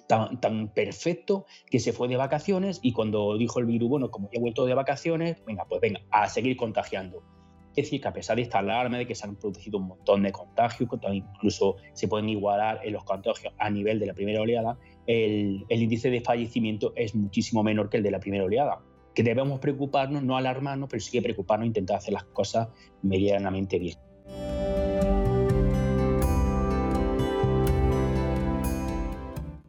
Tan, 0.09 0.41
tan, 0.41 0.69
perfecto 0.75 1.47
que 1.71 1.81
se 1.81 1.93
fue 1.93 2.07
de 2.07 2.17
vacaciones 2.17 2.81
y 2.83 2.93
cuando 2.93 3.37
dijo 3.39 3.61
el 3.61 3.67
virus, 3.67 3.89
bueno, 3.89 4.11
como 4.11 4.31
ya 4.31 4.39
he 4.39 4.41
vuelto 4.41 4.67
de 4.67 4.75
vacaciones, 4.75 5.43
venga, 5.47 5.65
pues 5.65 5.81
venga, 5.81 6.03
a 6.11 6.29
seguir 6.29 6.57
contagiando. 6.57 7.23
Es 7.71 7.85
decir, 7.85 8.03
que 8.03 8.09
a 8.09 8.13
pesar 8.13 8.37
de 8.37 8.43
esta 8.43 8.59
alarma 8.59 8.99
de 8.99 9.07
que 9.07 9.15
se 9.15 9.27
han 9.27 9.37
producido 9.37 9.79
un 9.79 9.89
montón 9.89 10.23
de 10.23 10.33
contagios, 10.33 10.89
incluso 11.13 11.77
se 11.95 12.09
pueden 12.09 12.29
igualar 12.29 12.81
en 12.85 12.93
los 12.93 13.05
contagios 13.05 13.55
a 13.59 13.71
nivel 13.71 13.99
de 13.99 14.07
la 14.07 14.15
primera 14.15 14.43
oleada, 14.43 14.79
el, 15.07 15.65
índice 15.69 16.11
de 16.11 16.21
fallecimiento 16.21 16.93
es 16.97 17.15
muchísimo 17.15 17.63
menor 17.63 17.89
que 17.89 17.99
el 17.99 18.03
de 18.03 18.11
la 18.11 18.21
primera 18.21 18.45
oleada. 18.45 18.81
Que 19.15 19.23
debemos 19.23 19.61
preocuparnos, 19.61 20.23
no 20.23 20.37
alarmarnos, 20.37 20.89
pero 20.91 21.01
sí 21.01 21.11
que 21.11 21.23
preocuparnos 21.23 21.65
e 21.65 21.69
intentar 21.69 21.97
hacer 21.97 22.13
las 22.13 22.25
cosas 22.25 22.69
medianamente 23.03 23.79
bien. 23.79 23.97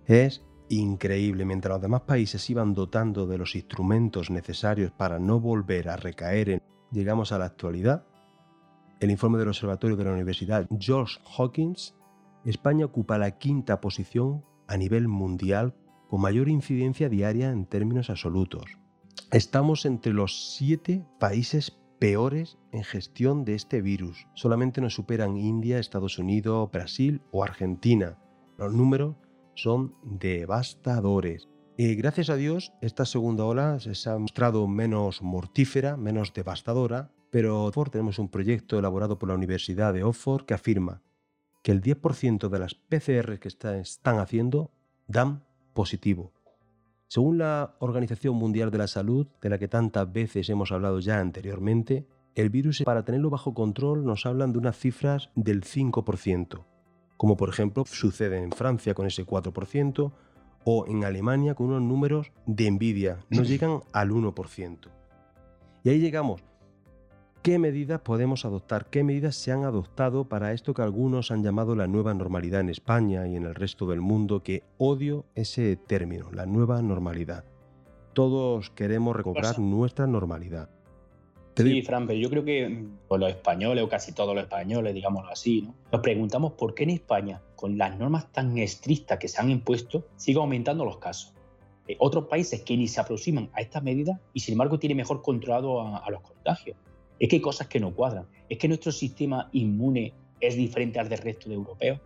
Es 0.05 0.43
increíble. 0.69 1.45
Mientras 1.45 1.75
los 1.75 1.81
demás 1.81 2.01
países 2.01 2.49
iban 2.49 2.73
dotando 2.73 3.25
de 3.25 3.37
los 3.37 3.55
instrumentos 3.55 4.29
necesarios 4.29 4.91
para 4.91 5.19
no 5.19 5.39
volver 5.39 5.89
a 5.89 5.95
recaer 5.97 6.49
en 6.49 6.61
llegamos 6.91 7.31
a 7.31 7.37
la 7.37 7.45
actualidad, 7.45 8.05
el 8.99 9.11
informe 9.11 9.37
del 9.37 9.49
Observatorio 9.49 9.95
de 9.95 10.05
la 10.05 10.13
Universidad 10.13 10.67
George 10.79 11.19
Hawkins, 11.37 11.95
España 12.45 12.85
ocupa 12.85 13.17
la 13.17 13.37
quinta 13.37 13.81
posición 13.81 14.43
a 14.67 14.77
nivel 14.77 15.07
mundial 15.07 15.75
con 16.07 16.21
mayor 16.21 16.49
incidencia 16.49 17.09
diaria 17.09 17.51
en 17.51 17.65
términos 17.65 18.09
absolutos. 18.09 18.65
Estamos 19.31 19.85
entre 19.85 20.13
los 20.13 20.55
siete 20.55 21.05
países 21.19 21.77
peores 21.99 22.57
en 22.71 22.83
gestión 22.83 23.43
de 23.43 23.55
este 23.55 23.81
virus. 23.81 24.27
Solamente 24.33 24.81
nos 24.81 24.93
superan 24.93 25.37
India, 25.37 25.79
Estados 25.79 26.17
Unidos, 26.19 26.69
Brasil 26.71 27.21
o 27.31 27.43
Argentina. 27.43 28.17
Los 28.57 28.73
números 28.73 29.15
son 29.55 29.95
devastadores. 30.03 31.49
Y 31.77 31.95
gracias 31.95 32.29
a 32.29 32.35
Dios, 32.35 32.73
esta 32.81 33.05
segunda 33.05 33.45
ola 33.45 33.79
se 33.79 34.09
ha 34.09 34.17
mostrado 34.17 34.67
menos 34.67 35.21
mortífera, 35.21 35.97
menos 35.97 36.33
devastadora, 36.33 37.11
pero 37.29 37.71
tenemos 37.91 38.19
un 38.19 38.29
proyecto 38.29 38.79
elaborado 38.79 39.19
por 39.19 39.29
la 39.29 39.35
Universidad 39.35 39.93
de 39.93 40.03
Oxford 40.03 40.45
que 40.45 40.53
afirma 40.53 41.01
que 41.67 41.73
el 41.73 41.81
10% 41.81 42.47
de 42.47 42.59
las 42.59 42.75
PCR 42.75 43.39
que 43.39 43.49
están 43.49 44.19
haciendo 44.19 44.71
dan 45.05 45.43
positivo. 45.73 46.31
Según 47.09 47.39
la 47.39 47.75
Organización 47.79 48.37
Mundial 48.37 48.71
de 48.71 48.77
la 48.77 48.87
Salud, 48.87 49.27
de 49.41 49.49
la 49.49 49.59
que 49.59 49.67
tantas 49.67 50.09
veces 50.09 50.49
hemos 50.49 50.71
hablado 50.71 51.01
ya 51.01 51.19
anteriormente, 51.19 52.07
el 52.35 52.49
virus 52.49 52.83
para 52.85 53.03
tenerlo 53.03 53.29
bajo 53.29 53.53
control 53.53 54.05
nos 54.05 54.25
hablan 54.25 54.53
de 54.53 54.59
unas 54.59 54.77
cifras 54.77 55.29
del 55.35 55.65
5%, 55.65 56.63
como 57.17 57.35
por 57.35 57.49
ejemplo 57.49 57.83
sucede 57.85 58.41
en 58.41 58.53
Francia 58.53 58.93
con 58.93 59.05
ese 59.05 59.25
4%, 59.25 60.13
o 60.63 60.85
en 60.87 61.03
Alemania 61.03 61.53
con 61.53 61.67
unos 61.67 61.81
números 61.81 62.31
de 62.45 62.67
envidia, 62.67 63.17
no 63.29 63.43
llegan 63.43 63.81
al 63.91 64.11
1%. 64.11 64.87
Y 65.83 65.89
ahí 65.89 65.99
llegamos. 65.99 66.46
¿Qué 67.41 67.59
medidas 67.59 68.01
podemos 68.01 68.43
adoptar? 68.43 68.87
¿Qué 68.89 69.03
medidas 69.03 69.35
se 69.35 69.51
han 69.51 69.63
adoptado 69.63 70.25
para 70.25 70.51
esto 70.51 70.73
que 70.73 70.81
algunos 70.81 71.31
han 71.31 71.43
llamado 71.43 71.75
la 71.75 71.87
nueva 71.87 72.13
normalidad 72.13 72.59
en 72.61 72.69
España 72.69 73.25
y 73.27 73.35
en 73.35 73.45
el 73.45 73.55
resto 73.55 73.87
del 73.87 74.01
mundo? 74.01 74.43
Que 74.43 74.63
odio 74.77 75.25
ese 75.33 75.77
término, 75.77 76.29
la 76.31 76.45
nueva 76.45 76.81
normalidad. 76.81 77.45
Todos 78.13 78.69
queremos 78.71 79.15
recobrar 79.15 79.59
nuestra 79.59 80.07
normalidad. 80.07 80.69
Sí, 81.55 81.81
Fran, 81.81 82.05
pero 82.05 82.19
yo 82.19 82.29
creo 82.29 82.43
que 82.43 82.85
los 83.09 83.29
españoles, 83.29 83.83
o 83.83 83.89
casi 83.89 84.11
todos 84.11 84.35
los 84.35 84.43
españoles, 84.43 84.93
digámoslo 84.93 85.31
así, 85.31 85.63
¿no? 85.63 85.73
nos 85.91 86.01
preguntamos 86.01 86.53
por 86.53 86.75
qué 86.75 86.83
en 86.83 86.91
España, 86.91 87.41
con 87.55 87.77
las 87.77 87.97
normas 87.97 88.31
tan 88.31 88.57
estrictas 88.59 89.17
que 89.17 89.27
se 89.27 89.41
han 89.41 89.49
impuesto, 89.49 90.05
sigue 90.17 90.37
aumentando 90.37 90.85
los 90.85 90.97
casos. 90.97 91.33
Eh, 91.87 91.95
otros 91.99 92.25
países 92.25 92.61
que 92.61 92.77
ni 92.77 92.87
se 92.87 92.99
aproximan 92.99 93.49
a 93.53 93.61
estas 93.61 93.81
medidas 93.81 94.19
y 94.33 94.41
sin 94.41 94.53
embargo 94.53 94.77
tienen 94.77 94.97
mejor 94.97 95.21
controlado 95.23 95.81
a, 95.81 95.97
a 95.97 96.11
los 96.11 96.21
contagios. 96.21 96.77
Es 97.19 97.29
que 97.29 97.37
hay 97.37 97.41
cosas 97.41 97.67
que 97.67 97.79
no 97.79 97.93
cuadran. 97.93 98.27
Es 98.47 98.57
que 98.57 98.67
nuestro 98.67 98.91
sistema 98.91 99.49
inmune 99.51 100.13
es 100.39 100.55
diferente 100.55 100.99
al 100.99 101.09
del 101.09 101.19
resto 101.19 101.49
de 101.49 101.55
europeos. 101.55 101.99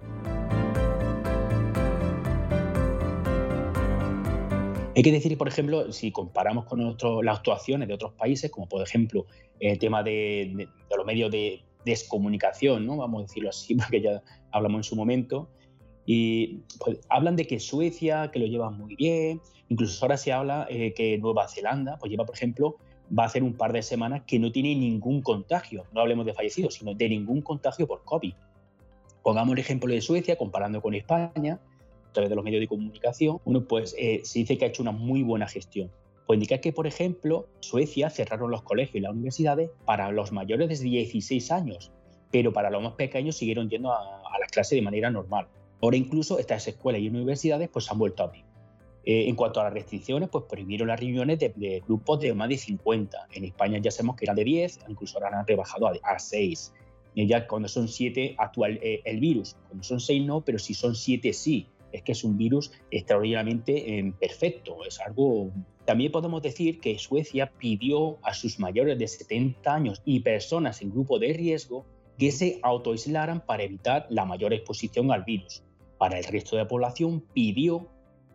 Hay 4.95 5.04
que 5.04 5.12
decir, 5.12 5.38
por 5.38 5.47
ejemplo, 5.47 5.91
si 5.91 6.12
comparamos 6.12 6.65
con 6.65 6.95
las 7.26 7.38
actuaciones 7.38 7.88
de 7.88 7.93
otros 7.93 8.13
países, 8.13 8.52
como 8.52 8.67
por 8.67 8.82
ejemplo 8.82 9.26
el 9.60 9.80
tema 9.80 10.04
de, 10.04 10.67
los 10.95 11.06
medios 11.06 11.32
de 11.32 11.62
descomunicación, 11.86 12.86
¿no? 12.86 12.97
vamos 12.97 13.19
a 13.19 13.21
decirlo 13.24 13.50
así, 13.50 13.76
porque 13.76 14.02
ya 14.02 14.21
hablamos 14.52 14.80
en 14.80 14.84
su 14.84 14.95
momento, 14.95 15.50
y 16.06 16.60
pues, 16.84 17.00
hablan 17.10 17.36
de 17.36 17.47
que 17.47 17.60
Suecia, 17.60 18.32
que 18.32 18.39
lo 18.39 18.47
lleva 18.47 18.69
muy 18.69 18.95
bien, 18.95 19.41
incluso 19.69 20.04
ahora 20.04 20.17
se 20.17 20.34
habla 20.34 20.67
eh, 20.69 20.93
que 20.93 21.17
Nueva 21.17 21.47
Zelanda, 21.47 21.97
pues 21.97 22.12
lleva, 22.12 22.26
por 22.26 22.36
ejemplo, 22.36 22.78
va 23.17 23.24
a 23.24 23.26
hacer 23.28 23.43
un 23.43 23.54
par 23.54 23.74
de 23.74 23.82
semanas 23.82 24.24
que 24.26 24.39
no 24.39 24.52
tiene 24.52 24.76
ningún 24.76 25.21
contagio, 25.21 25.86
no 25.91 26.02
hablemos 26.02 26.26
de 26.26 26.34
fallecidos, 26.34 26.76
sino 26.76 26.93
de 26.93 27.10
ningún 27.10 27.41
contagio 27.41 27.88
por 27.88 28.04
COVID. 28.04 28.34
Pongamos 29.24 29.54
el 29.54 29.60
ejemplo 29.60 29.93
de 29.93 30.02
Suecia, 30.02 30.38
comparando 30.38 30.82
con 30.82 30.95
España, 30.95 31.60
a 32.10 32.13
través 32.13 32.30
de 32.30 32.36
los 32.36 32.43
medios 32.43 32.62
de 32.62 32.67
comunicación, 32.67 33.39
uno 33.45 33.65
pues 33.65 33.95
eh, 33.97 34.21
se 34.24 34.39
dice 34.39 34.58
que 34.58 34.65
ha 34.65 34.67
hecho 34.67 34.82
una 34.82 34.91
muy 34.91 35.24
buena 35.24 35.47
gestión. 35.47 35.91
Puede 36.26 36.38
indicar 36.38 36.60
que, 36.60 36.74
por 36.74 36.88
ejemplo, 36.88 37.47
Suecia 37.60 38.10
cerraron 38.10 38.52
los 38.52 38.63
colegios 38.63 38.95
y 38.95 39.00
las 39.00 39.12
universidades 39.12 39.69
para 39.86 40.12
los 40.12 40.32
mayores 40.32 40.80
de 40.80 40.86
16 40.86 41.52
años, 41.52 41.91
pero 42.32 42.54
para 42.54 42.69
los 42.69 42.82
más 42.82 42.93
pequeños 42.93 43.38
siguieron 43.38 43.69
yendo 43.69 43.91
a, 43.93 44.00
a 44.00 44.39
las 44.39 44.52
clases 44.52 44.78
de 44.78 44.82
manera 44.82 45.10
normal. 45.10 45.47
Ahora 45.82 45.97
incluso 45.97 46.38
estas 46.38 46.67
escuelas 46.67 47.02
y 47.02 47.10
universidades 47.10 47.69
pues 47.69 47.89
han 47.91 47.97
vuelto 47.97 48.24
a 48.24 48.28
abrir. 48.28 48.50
Eh, 49.03 49.27
en 49.27 49.35
cuanto 49.35 49.59
a 49.59 49.63
las 49.63 49.73
restricciones, 49.73 50.29
pues 50.29 50.45
prohibieron 50.47 50.87
las 50.87 50.99
reuniones 50.99 51.39
de, 51.39 51.81
grupos 51.85 52.19
de 52.19 52.33
más 52.35 52.49
de 52.49 52.57
50. 52.57 53.27
En 53.33 53.45
España 53.45 53.79
ya 53.79 53.89
sabemos 53.89 54.15
que 54.15 54.25
eran 54.25 54.35
de 54.35 54.43
10, 54.43 54.81
incluso 54.89 55.17
ahora 55.17 55.39
han 55.39 55.47
rebajado 55.47 55.87
a, 55.87 56.19
6. 56.19 56.73
Y 57.15 57.27
ya 57.27 57.47
cuando 57.47 57.67
son 57.67 57.87
7 57.87 58.35
actual 58.37 58.79
eh, 58.81 59.01
el 59.05 59.19
virus, 59.19 59.55
cuando 59.67 59.83
son 59.83 59.99
6 59.99 60.25
no, 60.25 60.41
pero 60.41 60.59
si 60.59 60.73
son 60.73 60.95
7 60.95 61.33
sí. 61.33 61.67
Es 61.91 62.03
que 62.03 62.13
es 62.13 62.23
un 62.23 62.37
virus 62.37 62.71
extraordinariamente 62.89 63.99
eh, 63.99 64.13
perfecto, 64.19 64.85
es 64.85 64.99
algo... 65.01 65.51
También 65.83 66.11
podemos 66.11 66.41
decir 66.41 66.79
que 66.79 66.97
Suecia 66.99 67.51
pidió 67.57 68.19
a 68.21 68.33
sus 68.33 68.59
mayores 68.59 68.97
de 68.99 69.07
70 69.07 69.73
años 69.73 70.01
y 70.05 70.19
personas 70.19 70.81
en 70.81 70.91
grupo 70.91 71.17
de 71.19 71.33
riesgo 71.33 71.85
que 72.17 72.31
se 72.31 72.59
autoaislaran 72.61 73.43
para 73.45 73.63
evitar 73.63 74.05
la 74.09 74.25
mayor 74.25 74.53
exposición 74.53 75.11
al 75.11 75.23
virus. 75.23 75.63
Para 75.97 76.19
el 76.19 76.23
resto 76.23 76.55
de 76.55 76.61
la 76.61 76.67
población 76.67 77.25
pidió 77.33 77.89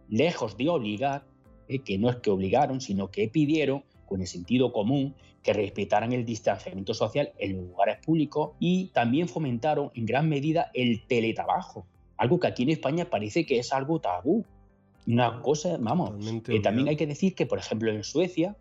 lejos 0.08 0.56
de 0.56 0.68
obligar, 0.68 1.24
eh, 1.68 1.80
que 1.80 1.98
no 1.98 2.10
es 2.10 2.16
que 2.16 2.30
obligaron, 2.30 2.80
sino 2.80 3.10
que 3.10 3.28
pidieron 3.28 3.84
con 4.06 4.20
el 4.20 4.26
sentido 4.26 4.72
común 4.72 5.14
que 5.42 5.52
respetaran 5.52 6.12
el 6.12 6.24
distanciamiento 6.24 6.92
social 6.94 7.32
en 7.38 7.56
los 7.56 7.66
lugares 7.68 7.98
públicos 8.04 8.52
y 8.58 8.86
también 8.88 9.28
fomentaron 9.28 9.90
en 9.94 10.06
gran 10.06 10.28
medida 10.28 10.70
el 10.74 11.06
teletrabajo, 11.06 11.86
algo 12.16 12.40
que 12.40 12.48
aquí 12.48 12.64
en 12.64 12.70
España 12.70 13.08
parece 13.10 13.46
que 13.46 13.58
es 13.58 13.72
algo 13.72 14.00
tabú. 14.00 14.44
Una 15.06 15.40
cosa, 15.40 15.76
vamos, 15.78 16.14
eh, 16.48 16.60
también 16.60 16.88
hay 16.88 16.96
que 16.96 17.06
decir 17.06 17.36
que, 17.36 17.46
por 17.46 17.60
ejemplo, 17.60 17.92
en 17.92 18.02
Suecia, 18.02 18.56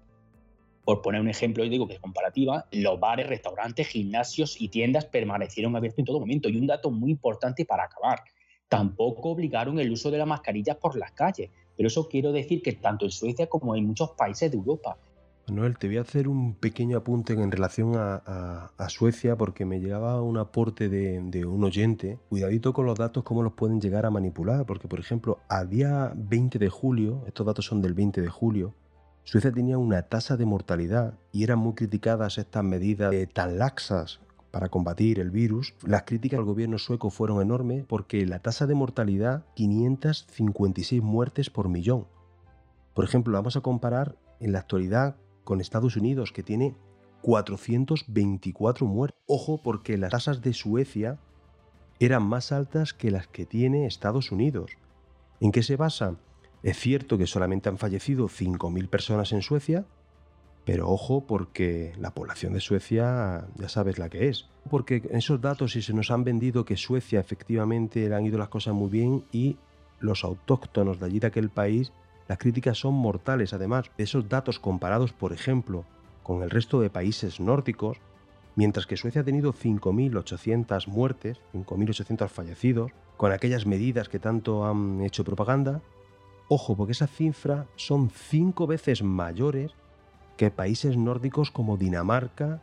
por 0.84 1.01
poner 1.01 1.19
un 1.19 1.29
ejemplo, 1.29 1.63
yo 1.63 1.71
digo 1.71 1.88
que 1.88 1.95
es 1.95 1.99
comparativa, 1.99 2.67
los 2.71 2.99
bares, 2.99 3.27
restaurantes, 3.27 3.88
gimnasios 3.88 4.62
y 4.62 4.69
tiendas 4.69 5.05
permanecieron 5.05 5.75
abiertos 5.75 5.99
en 5.99 6.05
todo 6.05 6.19
momento. 6.19 6.47
Y 6.47 6.58
un 6.58 6.67
dato 6.67 6.91
muy 6.91 7.10
importante 7.10 7.65
para 7.65 7.86
acabar, 7.86 8.21
Tampoco 8.67 9.30
obligaron 9.30 9.80
el 9.80 9.91
uso 9.91 10.10
de 10.10 10.17
las 10.17 10.28
mascarillas 10.28 10.78
por 10.78 10.95
las 10.97 11.12
calles, 11.12 11.51
pero 11.78 11.88
eso 11.88 12.08
quiero 12.10 12.32
decir 12.32 12.62
que 12.62 12.73
tanto 12.73 13.06
en 13.06 13.12
Suecia 13.12 13.47
como 13.47 13.75
en 13.75 13.86
muchos 13.86 14.12
países 14.12 14.51
de 14.51 14.58
Europa. 14.58 14.97
Manuel, 15.47 15.78
te 15.78 15.88
voy 15.88 15.97
a 15.97 16.01
hacer 16.01 16.28
un 16.28 16.56
pequeño 16.56 16.97
apunte 16.97 17.34
en 17.34 17.51
relación 17.51 17.93
a, 17.95 18.71
Suecia 18.89 19.36
porque 19.36 19.65
me 19.65 19.80
llegaba 19.80 20.21
un 20.21 20.38
aporte 20.38 20.89
de, 20.89 21.45
un 21.45 21.63
oyente. 21.63 22.17
Cuidadito 22.30 22.73
con 22.73 22.88
los 22.88 22.97
datos, 22.97 23.23
cómo 23.23 23.43
los 23.43 23.54
pueden 23.54 23.80
llegar 23.80 24.08
a 24.08 24.10
manipular, 24.10 24.65
porque 24.65 24.88
por 24.88 24.99
ejemplo, 24.99 25.39
a 25.47 25.63
día 25.65 26.12
20 26.15 26.58
de 26.58 26.69
julio, 26.69 27.23
estos 27.28 27.45
datos 27.45 27.65
son 27.65 27.82
del 27.82 27.93
20 27.93 28.21
de 28.21 28.30
julio, 28.30 28.73
Suecia 29.23 29.51
tenía 29.51 29.80
una 29.80 30.04
tasa 30.04 30.38
de 30.38 30.45
mortalidad 30.45 31.15
y 31.32 31.43
eran 31.43 31.58
muy 31.58 31.73
criticadas 31.73 32.38
estas 32.38 32.63
medidas 32.63 33.13
tan 33.34 33.58
laxas 33.58 34.19
para 34.55 34.69
combatir 34.69 35.19
el 35.19 35.31
virus, 35.31 35.73
las 35.83 36.03
críticas 36.03 36.39
al 36.39 36.45
gobierno 36.45 36.77
sueco 36.77 37.09
fueron 37.09 37.41
enormes 37.41 37.83
porque 37.89 38.25
la 38.25 38.39
tasa 38.39 38.65
de 38.65 38.73
mortalidad, 38.73 39.43
556 39.55 41.01
muertes 41.01 41.49
por 41.49 41.67
millón. 41.67 42.07
Por 42.93 43.03
ejemplo, 43.03 43.33
vamos 43.33 43.57
a 43.57 43.59
comparar 43.59 44.15
en 44.39 44.53
la 44.53 44.59
actualidad 44.59 45.17
con 45.43 45.59
Estados 45.59 45.97
Unidos, 45.97 46.31
que 46.31 46.41
tiene 46.41 46.73
424 47.21 48.87
muertes. 48.87 49.19
Ojo, 49.27 49.59
porque 49.61 49.97
las 49.97 50.11
tasas 50.11 50.41
de 50.41 50.53
Suecia 50.53 51.19
eran 51.99 52.23
más 52.23 52.53
altas 52.53 52.93
que 52.93 53.11
las 53.11 53.27
que 53.27 53.45
tiene 53.45 53.87
Estados 53.87 54.31
Unidos. 54.31 54.77
¿En 55.41 55.51
qué 55.51 55.63
se 55.63 55.75
basa? 55.75 56.15
Es 56.63 56.79
cierto 56.79 57.17
que 57.17 57.27
solamente 57.27 57.67
han 57.67 57.77
fallecido 57.77 58.29
5.000 58.29 58.87
personas 58.87 59.33
en 59.33 59.41
Suecia, 59.41 59.85
pero 60.65 60.89
ojo 60.89 61.25
porque 61.28 61.93
la 61.97 62.12
población 62.12 62.54
de 62.54 62.60
Suecia 62.60 63.45
ya 63.56 63.69
sabes 63.69 63.99
la 63.99 64.10
que 64.10 64.28
es. 64.28 64.47
Porque 64.69 65.04
esos 65.12 65.39
datos 65.39 65.73
sí 65.73 65.84
se 65.84 65.93
nos 65.93 66.10
han 66.10 66.23
vendido 66.23 66.65
que 66.65 66.75
Suecia 66.75 67.19
efectivamente 67.19 68.10
le 68.10 68.15
han 68.15 68.25
ido 68.25 68.39
las 68.39 68.49
cosas 68.49 68.73
muy 68.73 68.89
bien 68.89 69.23
y 69.32 69.58
los 69.99 70.23
autóctonos 70.23 70.99
de 70.99 71.06
allí 71.06 71.19
de 71.19 71.28
aquel 71.28 71.49
país, 71.49 71.93
las 72.28 72.39
críticas 72.39 72.80
son 72.80 72.95
mortales. 72.95 73.54
Además, 73.54 73.91
esos 73.99 74.28
datos 74.28 74.60
comparados, 74.60 75.13
por 75.13 75.34
ejemplo, 75.34 75.86
con 76.23 76.41
el 76.41 76.49
resto 76.49 76.82
de 76.82 76.89
países 76.89 77.39
nórdicos, 77.39 77.97
mientras 78.56 78.88
que 78.88 78.97
Suecia 78.97 79.21
ha 79.21 79.25
tenido 79.25 79.54
5.800 79.54 80.88
muertes, 80.88 81.39
5.800 81.54 82.28
fallecidos, 82.28 82.91
con 83.17 83.32
aquellas 83.32 83.67
medidas 83.67 84.10
que 84.10 84.19
tanto 84.19 84.65
han 84.65 85.01
hecho 85.01 85.23
propaganda, 85.23 85.82
ojo, 86.47 86.75
porque 86.75 86.93
esas 86.93 87.12
cifras 87.12 87.67
son 87.75 88.10
cinco 88.10 88.65
veces 88.65 89.04
mayores 89.04 89.71
que 90.37 90.51
países 90.51 90.97
nórdicos 90.97 91.51
como 91.51 91.77
Dinamarca, 91.77 92.61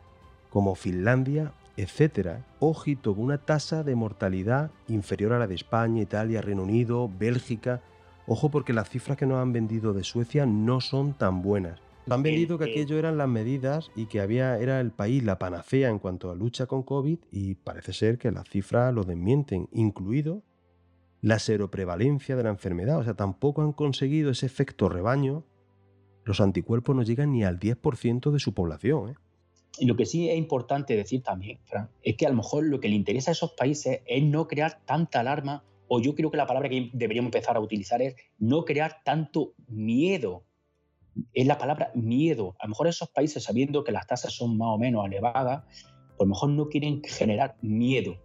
como 0.49 0.75
Finlandia, 0.75 1.53
etc. 1.77 2.37
Ojito, 2.59 3.15
con 3.15 3.25
una 3.25 3.39
tasa 3.39 3.83
de 3.83 3.95
mortalidad 3.95 4.71
inferior 4.87 5.33
a 5.33 5.39
la 5.39 5.47
de 5.47 5.55
España, 5.55 6.01
Italia, 6.01 6.41
Reino 6.41 6.63
Unido, 6.63 7.09
Bélgica. 7.19 7.81
Ojo 8.27 8.49
porque 8.49 8.73
las 8.73 8.89
cifras 8.89 9.17
que 9.17 9.25
nos 9.25 9.39
han 9.39 9.51
vendido 9.51 9.93
de 9.93 10.03
Suecia 10.03 10.45
no 10.45 10.81
son 10.81 11.13
tan 11.13 11.41
buenas. 11.41 11.79
Han 12.09 12.21
vendido 12.21 12.57
que 12.57 12.65
aquello 12.65 12.97
eran 12.99 13.17
las 13.17 13.29
medidas 13.29 13.89
y 13.95 14.07
que 14.07 14.19
había 14.19 14.57
era 14.59 14.81
el 14.81 14.91
país 14.91 15.23
la 15.23 15.39
panacea 15.39 15.89
en 15.89 15.99
cuanto 15.99 16.29
a 16.29 16.35
lucha 16.35 16.65
con 16.65 16.83
COVID 16.83 17.17
y 17.31 17.55
parece 17.55 17.93
ser 17.93 18.17
que 18.17 18.31
las 18.31 18.49
cifras 18.49 18.93
lo 18.93 19.03
desmienten, 19.03 19.69
incluido 19.71 20.43
la 21.21 21.39
seroprevalencia 21.39 22.35
de 22.35 22.43
la 22.43 22.49
enfermedad. 22.49 22.99
O 22.99 23.03
sea, 23.03 23.13
tampoco 23.13 23.61
han 23.61 23.71
conseguido 23.71 24.31
ese 24.31 24.45
efecto 24.45 24.89
rebaño 24.89 25.45
los 26.23 26.41
anticuerpos 26.41 26.95
no 26.95 27.03
llegan 27.03 27.31
ni 27.31 27.43
al 27.43 27.59
10% 27.59 28.31
de 28.31 28.39
su 28.39 28.53
población. 28.53 29.09
¿eh? 29.09 29.15
Y 29.79 29.85
lo 29.85 29.95
que 29.95 30.05
sí 30.05 30.29
es 30.29 30.37
importante 30.37 30.95
decir 30.95 31.23
también, 31.23 31.59
Fran, 31.65 31.89
es 32.01 32.15
que 32.15 32.25
a 32.25 32.29
lo 32.29 32.35
mejor 32.35 32.65
lo 32.65 32.79
que 32.79 32.89
le 32.89 32.95
interesa 32.95 33.31
a 33.31 33.33
esos 33.33 33.53
países 33.53 34.01
es 34.05 34.23
no 34.23 34.47
crear 34.47 34.81
tanta 34.85 35.19
alarma, 35.19 35.63
o 35.87 35.99
yo 35.99 36.15
creo 36.15 36.31
que 36.31 36.37
la 36.37 36.47
palabra 36.47 36.69
que 36.69 36.89
deberíamos 36.93 37.27
empezar 37.27 37.55
a 37.55 37.59
utilizar 37.59 38.01
es 38.01 38.15
no 38.37 38.65
crear 38.65 39.01
tanto 39.03 39.53
miedo. 39.67 40.43
Es 41.33 41.45
la 41.45 41.57
palabra 41.57 41.91
miedo. 41.93 42.55
A 42.59 42.65
lo 42.65 42.69
mejor 42.69 42.87
esos 42.87 43.09
países, 43.09 43.43
sabiendo 43.43 43.83
que 43.83 43.91
las 43.91 44.07
tasas 44.07 44.33
son 44.33 44.57
más 44.57 44.69
o 44.69 44.77
menos 44.77 45.05
elevadas, 45.05 45.63
pues 45.65 46.19
a 46.19 46.23
lo 46.23 46.27
mejor 46.27 46.49
no 46.49 46.69
quieren 46.69 47.01
generar 47.03 47.57
miedo. 47.61 48.17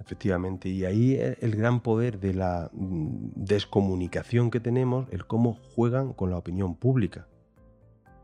Efectivamente, 0.00 0.68
y 0.68 0.84
ahí 0.84 1.14
el 1.14 1.54
gran 1.54 1.80
poder 1.80 2.18
de 2.18 2.32
la 2.32 2.70
mm, 2.72 3.32
descomunicación 3.36 4.50
que 4.50 4.58
tenemos, 4.58 5.06
el 5.10 5.26
cómo 5.26 5.58
juegan 5.74 6.14
con 6.14 6.30
la 6.30 6.38
opinión 6.38 6.74
pública. 6.74 7.26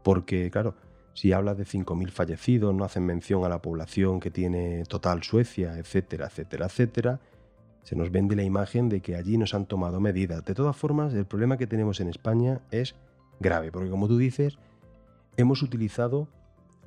Porque, 0.02 0.50
claro, 0.50 0.74
si 1.12 1.32
hablas 1.32 1.58
de 1.58 1.64
5.000 1.64 2.10
fallecidos, 2.10 2.74
no 2.74 2.84
hacen 2.84 3.04
mención 3.04 3.44
a 3.44 3.48
la 3.48 3.60
población 3.60 4.20
que 4.20 4.30
tiene 4.30 4.84
total 4.84 5.22
Suecia, 5.22 5.78
etcétera, 5.78 6.26
etcétera, 6.26 6.66
etcétera, 6.66 7.20
se 7.82 7.94
nos 7.94 8.10
vende 8.10 8.36
la 8.36 8.42
imagen 8.42 8.88
de 8.88 9.00
que 9.00 9.14
allí 9.14 9.38
nos 9.38 9.54
han 9.54 9.66
tomado 9.66 10.00
medidas. 10.00 10.44
De 10.44 10.54
todas 10.54 10.76
formas, 10.76 11.14
el 11.14 11.24
problema 11.24 11.56
que 11.56 11.66
tenemos 11.66 12.00
en 12.00 12.08
España 12.08 12.60
es 12.70 12.96
grave, 13.38 13.70
porque 13.70 13.90
como 13.90 14.08
tú 14.08 14.18
dices, 14.18 14.58
hemos 15.36 15.62
utilizado 15.62 16.28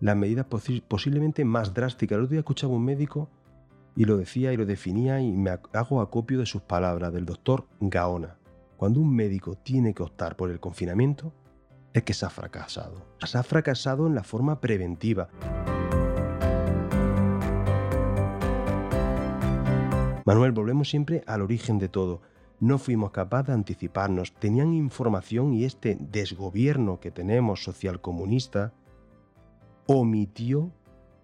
las 0.02 0.16
medidas 0.16 0.46
posiblemente 0.88 1.46
más 1.46 1.74
drásticas. 1.74 2.18
El 2.18 2.24
otro 2.24 2.32
día 2.32 2.40
escuchaba 2.40 2.74
un 2.74 2.86
médico 2.86 3.30
y 4.00 4.06
lo 4.06 4.16
decía 4.16 4.54
y 4.54 4.56
lo 4.56 4.66
definía 4.66 5.20
y 5.20 5.30
me 5.34 5.50
hago 5.74 6.00
acopio 6.00 6.40
de 6.40 6.46
sus 6.46 6.62
palabras 6.62 7.12
del 7.12 7.26
doctor 7.26 7.68
Gaona. 7.82 8.38
Cuando 8.78 9.02
un 9.02 9.14
médico 9.14 9.56
tiene 9.56 9.94
que 9.94 10.04
optar 10.04 10.38
por 10.38 10.50
el 10.52 10.62
confinamiento, 10.62 11.34
es 11.92 12.04
que 12.04 12.14
se 12.14 12.26
ha 12.26 12.30
fracasado. 12.30 13.06
Se 13.26 13.38
ha 13.38 13.44
fracasado 13.44 14.08
en 14.08 14.16
la 14.16 14.24
forma 14.24 14.62
preventiva. 14.62 15.28
Manuel, 20.24 20.54
volvemos 20.54 20.90
siempre 20.90 21.22
al 21.28 21.42
origen 21.42 21.78
de 21.78 21.90
todo. 21.90 22.22
No 22.62 22.78
fuimos 22.78 23.12
capaces 23.12 23.48
de 23.48 23.54
anticiparnos, 23.56 24.34
tenían 24.34 24.74
información 24.74 25.54
y 25.54 25.66
este 25.66 25.98
desgobierno 26.00 27.02
que 27.02 27.12
tenemos 27.12 27.66
social 27.66 28.00
comunista 28.00 28.72
omitió 29.88 30.72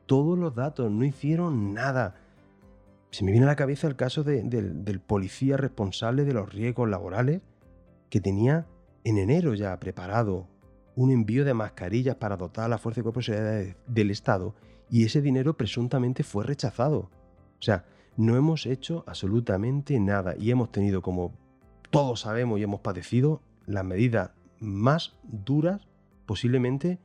todos 0.08 0.38
los 0.38 0.56
datos, 0.56 0.92
no 0.92 1.06
hicieron 1.06 1.74
nada. 1.74 2.25
Se 3.12 3.24
me 3.24 3.32
viene 3.32 3.46
a 3.46 3.50
la 3.50 3.56
cabeza 3.56 3.88
el 3.88 3.96
caso 3.96 4.24
del 4.24 5.00
policía 5.00 5.58
responsable 5.58 6.26
de 6.26 6.34
los 6.34 6.52
riesgos 6.52 6.90
laborales 6.90 7.42
que 8.10 8.20
tenía 8.20 8.68
en 9.04 9.18
enero 9.18 9.54
ya 9.54 9.80
preparado 9.80 10.48
un 10.96 11.12
envío 11.12 11.46
de 11.46 11.54
mascarillas 11.54 12.16
para 12.16 12.38
dotar 12.38 12.66
a 12.66 12.70
la 12.70 12.78
Fuerza 12.78 13.00
de 13.00 13.04
Cuerpos 13.04 13.28
de 13.28 13.76
del 13.88 14.12
Estado 14.12 14.56
y 14.90 15.06
ese 15.06 15.22
dinero 15.22 15.56
presuntamente 15.56 16.24
fue 16.24 16.44
rechazado. 16.44 17.10
O 17.60 17.62
sea, 17.62 17.86
no 18.18 18.36
hemos 18.36 18.66
hecho 18.66 19.04
absolutamente 19.08 20.00
nada 20.00 20.36
y 20.38 20.52
hemos 20.52 20.72
tenido, 20.72 21.02
como 21.02 21.34
todos 21.90 22.22
sabemos 22.22 22.60
y 22.60 22.64
hemos 22.64 22.82
padecido, 22.82 23.42
las 23.66 23.84
medidas 23.84 24.32
más 24.60 25.18
duras 25.24 25.88
posiblemente 26.26 27.00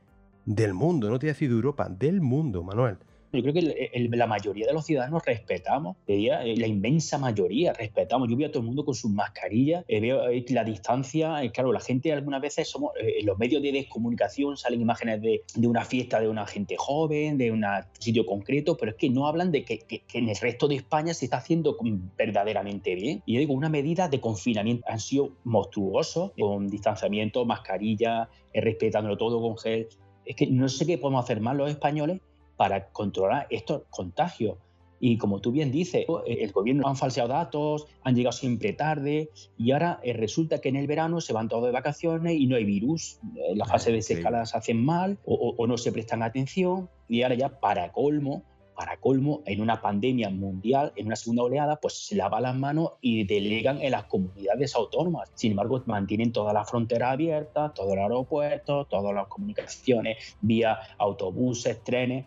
del 0.45 0.73
mundo, 0.73 1.09
no 1.09 1.19
te 1.19 1.27
voy 1.27 1.35
a 1.35 1.39
de 1.39 1.45
Europa, 1.45 1.89
del 1.89 2.21
mundo, 2.21 2.63
Manuel. 2.63 2.97
Yo 3.33 3.41
creo 3.41 3.53
que 3.53 3.91
la 4.09 4.27
mayoría 4.27 4.67
de 4.67 4.73
los 4.73 4.85
ciudadanos 4.85 5.23
respetamos, 5.25 5.95
diría, 6.05 6.43
eh, 6.43 6.57
la 6.57 6.67
inmensa 6.67 7.17
mayoría 7.17 7.71
respetamos. 7.71 8.29
Yo 8.29 8.35
veo 8.35 8.47
a 8.47 8.51
todo 8.51 8.59
el 8.59 8.67
mundo 8.67 8.83
con 8.83 8.93
sus 8.93 9.09
mascarillas, 9.09 9.85
eh, 9.87 10.01
veo 10.01 10.27
eh, 10.27 10.43
la 10.49 10.65
distancia. 10.65 11.41
claro, 11.53 11.71
la 11.71 11.79
gente 11.79 12.11
algunas 12.11 12.41
veces 12.41 12.67
somos, 12.67 12.91
en 12.99 13.25
los 13.25 13.37
medios 13.39 13.61
de 13.61 13.71
descomunicación 13.71 14.57
salen 14.57 14.81
imágenes 14.81 15.21
de, 15.21 15.43
una 15.65 15.85
fiesta 15.85 16.19
de 16.19 16.27
una 16.27 16.45
gente 16.45 16.75
joven, 16.77 17.37
de 17.37 17.51
un 17.51 17.63
sitio 17.99 18.25
concreto, 18.25 18.75
pero 18.75 18.91
es 18.91 18.97
que 18.97 19.09
no 19.09 19.27
hablan 19.27 19.51
de 19.51 19.63
que, 19.63 19.79
que, 19.79 20.03
en 20.13 20.27
el 20.27 20.35
resto 20.35 20.67
de 20.67 20.75
España 20.75 21.13
se 21.13 21.25
está 21.25 21.37
haciendo 21.37 21.77
verdaderamente 22.17 22.95
bien. 22.95 23.23
Y 23.25 23.35
yo 23.35 23.39
digo, 23.39 23.53
una 23.53 23.69
medida 23.69 24.09
de 24.09 24.19
confinamiento 24.19 24.83
han 24.87 24.99
sido 24.99 25.37
monstruosos, 25.45 26.31
con 26.37 26.67
distanciamiento, 26.67 27.45
mascarilla, 27.45 28.27
respetándolo 28.53 29.17
todo 29.17 29.41
con 29.41 29.57
gel. 29.57 29.87
Es 30.25 30.35
que 30.35 30.47
no 30.47 30.67
sé 30.67 30.85
qué 30.85 30.97
podemos 30.97 31.23
hacer 31.23 31.39
más 31.39 31.55
los 31.55 31.69
españoles 31.69 32.19
para 32.61 32.89
controlar 32.89 33.47
estos 33.49 33.85
contagios. 33.89 34.55
Y 34.99 35.17
como 35.17 35.41
tú 35.41 35.51
bien 35.51 35.71
dices, 35.71 36.05
el 36.27 36.51
gobierno 36.51 36.87
han 36.87 36.95
falseado 36.95 37.29
datos, 37.29 37.87
han 38.03 38.13
llegado 38.13 38.33
siempre 38.33 38.73
tarde 38.73 39.31
y 39.57 39.71
ahora 39.71 39.99
eh, 40.03 40.13
resulta 40.13 40.61
que 40.61 40.69
en 40.69 40.75
el 40.75 40.85
verano 40.85 41.21
se 41.21 41.33
van 41.33 41.49
todos 41.49 41.65
de 41.65 41.71
vacaciones 41.71 42.35
y 42.35 42.45
no 42.45 42.57
hay 42.57 42.63
virus. 42.63 43.19
Eh, 43.35 43.55
las 43.55 43.67
fases 43.67 44.07
de 44.07 44.15
se 44.15 44.23
hacen 44.27 44.85
mal 44.85 45.17
o, 45.25 45.55
o, 45.57 45.65
no 45.65 45.75
se 45.75 45.91
prestan 45.91 46.21
atención 46.21 46.87
y 47.09 47.23
ahora 47.23 47.33
ya 47.33 47.59
para 47.59 47.91
colmo 47.91 48.43
para 48.81 48.97
colmo, 48.97 49.43
en 49.45 49.61
una 49.61 49.79
pandemia 49.79 50.31
mundial, 50.31 50.91
en 50.95 51.05
una 51.05 51.15
segunda 51.15 51.43
oleada, 51.43 51.75
pues 51.75 52.03
se 52.03 52.15
lava 52.15 52.41
las 52.41 52.55
manos 52.55 52.93
y 52.99 53.25
delegan 53.25 53.79
en 53.79 53.91
las 53.91 54.05
comunidades 54.05 54.73
autónomas. 54.73 55.29
Sin 55.35 55.51
embargo, 55.51 55.83
mantienen 55.85 56.31
todas 56.31 56.51
las 56.51 56.67
fronteras 56.67 57.11
abiertas, 57.11 57.75
todos 57.75 57.95
los 57.95 57.99
aeropuertos, 57.99 58.89
todas 58.89 59.13
las 59.13 59.27
comunicaciones 59.27 60.35
vía 60.41 60.79
autobuses, 60.97 61.83
trenes. 61.83 62.25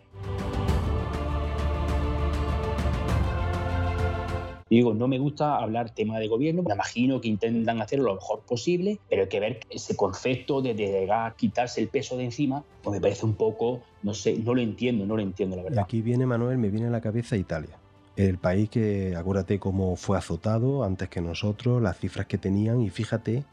Digo, 4.74 4.92
no 4.92 5.06
me 5.06 5.20
gusta 5.20 5.56
hablar 5.56 5.90
tema 5.94 6.18
de 6.18 6.26
gobierno, 6.26 6.64
me 6.64 6.74
imagino 6.74 7.20
que 7.20 7.28
intentan 7.28 7.80
hacerlo 7.80 8.06
lo 8.06 8.14
mejor 8.16 8.40
posible, 8.40 8.98
pero 9.08 9.22
hay 9.22 9.28
que 9.28 9.38
ver 9.38 9.60
ese 9.70 9.94
concepto 9.94 10.62
de 10.62 10.74
delegar, 10.74 11.37
quitarse 11.37 11.80
el 11.80 11.87
peso 11.87 12.16
de 12.16 12.24
encima, 12.24 12.64
pues 12.82 12.96
me 12.96 13.00
parece 13.00 13.24
un 13.24 13.34
poco, 13.34 13.82
no 14.02 14.14
sé, 14.14 14.37
no 14.37 14.52
lo 14.52 14.60
entiendo, 14.60 15.06
no 15.06 15.14
lo 15.14 15.22
entiendo 15.22 15.54
la 15.54 15.62
verdad. 15.62 15.84
aquí 15.84 16.02
viene 16.02 16.26
Manuel, 16.26 16.58
me 16.58 16.70
viene 16.70 16.88
a 16.88 16.90
la 16.90 17.00
cabeza 17.00 17.37
Italia. 17.37 17.78
El 18.16 18.38
país 18.38 18.68
que, 18.68 19.14
acuérdate 19.16 19.60
cómo 19.60 19.94
fue 19.94 20.18
azotado 20.18 20.82
antes 20.82 21.08
que 21.08 21.20
nosotros, 21.20 21.80
las 21.80 21.98
cifras 21.98 22.26
que 22.26 22.38
tenían 22.38 22.80
y 22.80 22.90
fíjate 22.90 23.44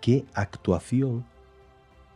qué 0.00 0.24
actuación 0.34 1.24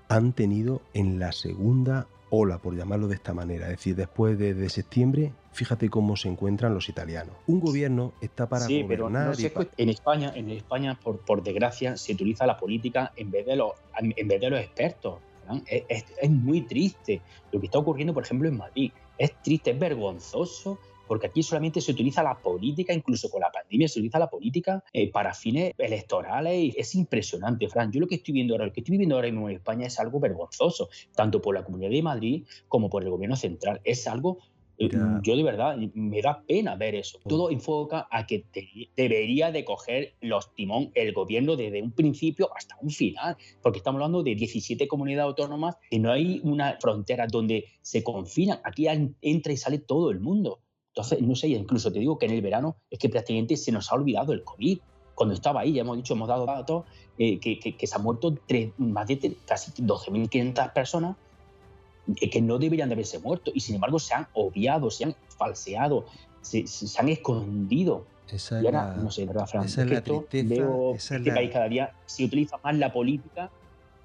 han 0.09 0.33
tenido 0.33 0.83
en 0.95 1.21
la 1.21 1.31
segunda 1.31 2.09
ola, 2.31 2.59
por 2.59 2.77
llamarlo 2.77 3.09
de 3.09 3.15
esta 3.15 3.35
manera. 3.35 3.67
Es 3.67 3.73
decir, 3.73 3.97
después 3.97 4.39
de, 4.39 4.69
septiembre, 4.69 5.33
fíjate 5.53 5.89
cómo 5.89 6.17
se 6.17 6.29
encuentran 6.29 6.75
los 6.75 6.89
italianos. 6.89 7.35
Un 7.47 7.61
gobierno 7.61 8.13
está 8.21 8.49
para 8.49 8.67
sí, 8.67 8.83
gobernar. 8.83 9.35
Pero 9.37 9.51
no 9.55 9.69
en 9.77 9.89
España, 9.89 10.33
en 10.35 10.51
España 10.51 10.99
por, 11.03 11.19
por 11.21 11.43
desgracia, 11.43 11.97
se 11.97 12.13
utiliza 12.13 12.47
la 12.47 12.59
política 12.59 13.13
en 13.17 13.31
vez 13.31 13.47
de 13.47 13.57
los, 13.57 13.73
en 13.99 14.29
vez 14.29 14.41
de 14.41 14.51
los 14.51 14.61
expertos. 14.61 15.21
Es, 15.67 16.05
es, 16.21 16.31
muy 16.31 16.63
triste 16.63 17.23
lo 17.53 17.59
que 17.59 17.67
está 17.67 17.79
ocurriendo, 17.79 18.13
por 18.13 18.23
ejemplo, 18.23 18.49
en 18.49 18.59
Madrid. 18.59 18.93
Es 19.17 19.41
triste, 19.43 19.71
es 19.71 19.79
vergonzoso 19.79 20.79
porque 21.09 21.27
aquí 21.27 21.43
solamente 21.43 21.81
se 21.81 21.93
utiliza 21.93 22.23
la 22.23 22.39
política, 22.39 22.93
incluso 22.93 23.31
con 23.31 23.41
la 23.41 23.51
pandemia 23.51 23.89
se 23.89 23.99
utiliza 23.99 24.19
la 24.19 24.31
política 24.31 24.85
eh, 24.93 25.11
para 25.11 25.35
fines 25.35 25.73
electorales 25.79 26.55
y 26.55 26.75
es 26.77 26.95
impresionante, 26.95 27.69
Fran. 27.69 27.91
Yo 27.91 28.01
lo 28.01 28.07
que 28.07 28.17
estoy 28.17 28.35
viendo 28.35 28.55
ahora, 28.55 28.67
lo 28.67 28.73
que 28.73 28.81
estoy 28.81 28.99
viendo 28.99 29.17
ahora 29.17 29.29
mismo 29.29 29.49
en 29.49 29.57
España 29.57 29.87
es 29.87 29.99
algo 29.99 30.21
vergonzoso, 30.21 30.89
tanto 31.15 31.41
por 31.43 31.55
la 31.55 31.65
Comunidad 31.65 31.91
de 31.91 32.03
Madrid 32.03 32.45
como 32.69 32.91
por 32.91 33.03
el 33.03 33.11
gobierno 33.11 33.37
central. 33.37 33.81
Es 33.85 34.07
algo 34.07 34.39
eh, 34.79 34.91
yo 35.23 35.37
de 35.37 35.43
verdad 35.43 35.77
me 35.95 36.23
da 36.23 36.45
pena 36.47 36.77
ver 36.77 36.95
eso. 36.95 37.19
Todo 37.29 37.51
enfoca 37.51 38.07
a 38.11 38.27
que 38.27 38.45
debería 38.97 39.51
de 39.51 39.65
coger 39.65 40.15
los 40.21 40.55
timón 40.55 40.93
el 40.95 41.13
gobierno 41.13 41.57
desde 41.57 41.83
un 41.83 41.91
principio 41.91 42.51
hasta 42.57 42.77
un 42.81 42.91
final, 42.91 43.37
porque 43.61 43.79
estamos 43.79 43.99
hablando 43.99 44.23
de 44.23 44.37
17 44.37 44.87
comunidades 44.87 45.29
autónomas 45.29 45.77
y 45.91 45.99
no 45.99 46.13
hay 46.13 46.41
una 46.45 46.79
frontera 46.81 47.27
donde 47.27 47.65
se 47.83 48.05
confinan. 48.05 48.61
Aquí 48.63 48.87
entra 49.21 49.53
y 49.53 49.57
sale 49.57 49.79
todo 49.79 50.11
el 50.11 50.21
mundo. 50.21 50.61
Entonces, 50.89 51.21
no 51.23 51.37
sé, 51.37 51.49
incluso 51.49 51.93
te 51.93 51.99
digo 51.99 52.19
que 52.19 52.27
en 52.27 52.33
el 52.33 52.43
verano 52.43 52.77
es 52.91 52.99
que 52.99 53.09
prácticamente 53.09 53.57
se 53.57 53.73
nos 53.73 53.91
ha 53.93 53.95
olvidado 53.95 54.33
el 54.33 54.43
COVID. 54.43 54.79
Cuando 55.15 55.35
estaba 55.35 55.61
ahí, 55.61 55.73
ya 55.73 55.83
hemos 55.83 55.97
dicho, 55.97 56.15
hemos 56.15 56.29
dado 56.29 56.47
datos, 56.47 56.85
eh, 57.19 57.39
que, 57.39 57.87
se 57.87 57.97
han 57.97 58.03
muerto 58.03 58.37
más 58.79 59.07
de 59.09 59.37
casi 59.45 59.73
12.500 59.83 60.73
personas 60.73 61.17
eh, 62.21 62.31
que 62.31 62.41
no 62.41 62.59
deberían 62.59 62.89
de 62.89 62.95
haberse 62.95 63.19
muerto 63.19 63.51
y 63.55 63.61
sin 63.61 63.75
embargo 63.75 63.99
se 63.99 64.15
han 64.15 64.29
obviado, 64.33 64.91
se 64.91 65.05
han 65.05 65.15
falseado, 65.37 66.07
se, 66.41 66.65
han 66.99 67.09
escondido. 67.09 68.07
y 68.33 68.67
ahora, 68.67 68.95
no 68.97 69.11
sé, 69.11 69.27
¿verdad, 69.27 69.47
Fran? 69.47 69.65
Esa 69.65 69.83
es, 69.83 69.91
la 69.91 70.03
tristeza, 70.03 70.55
veo 70.55 70.93
que 70.93 70.99
este 70.99 71.33
país 71.33 71.51
cada 71.53 71.69
día 71.69 71.93
se 72.07 72.25
utiliza 72.25 72.59
más 72.63 72.77
la 72.77 72.93
política 72.93 73.51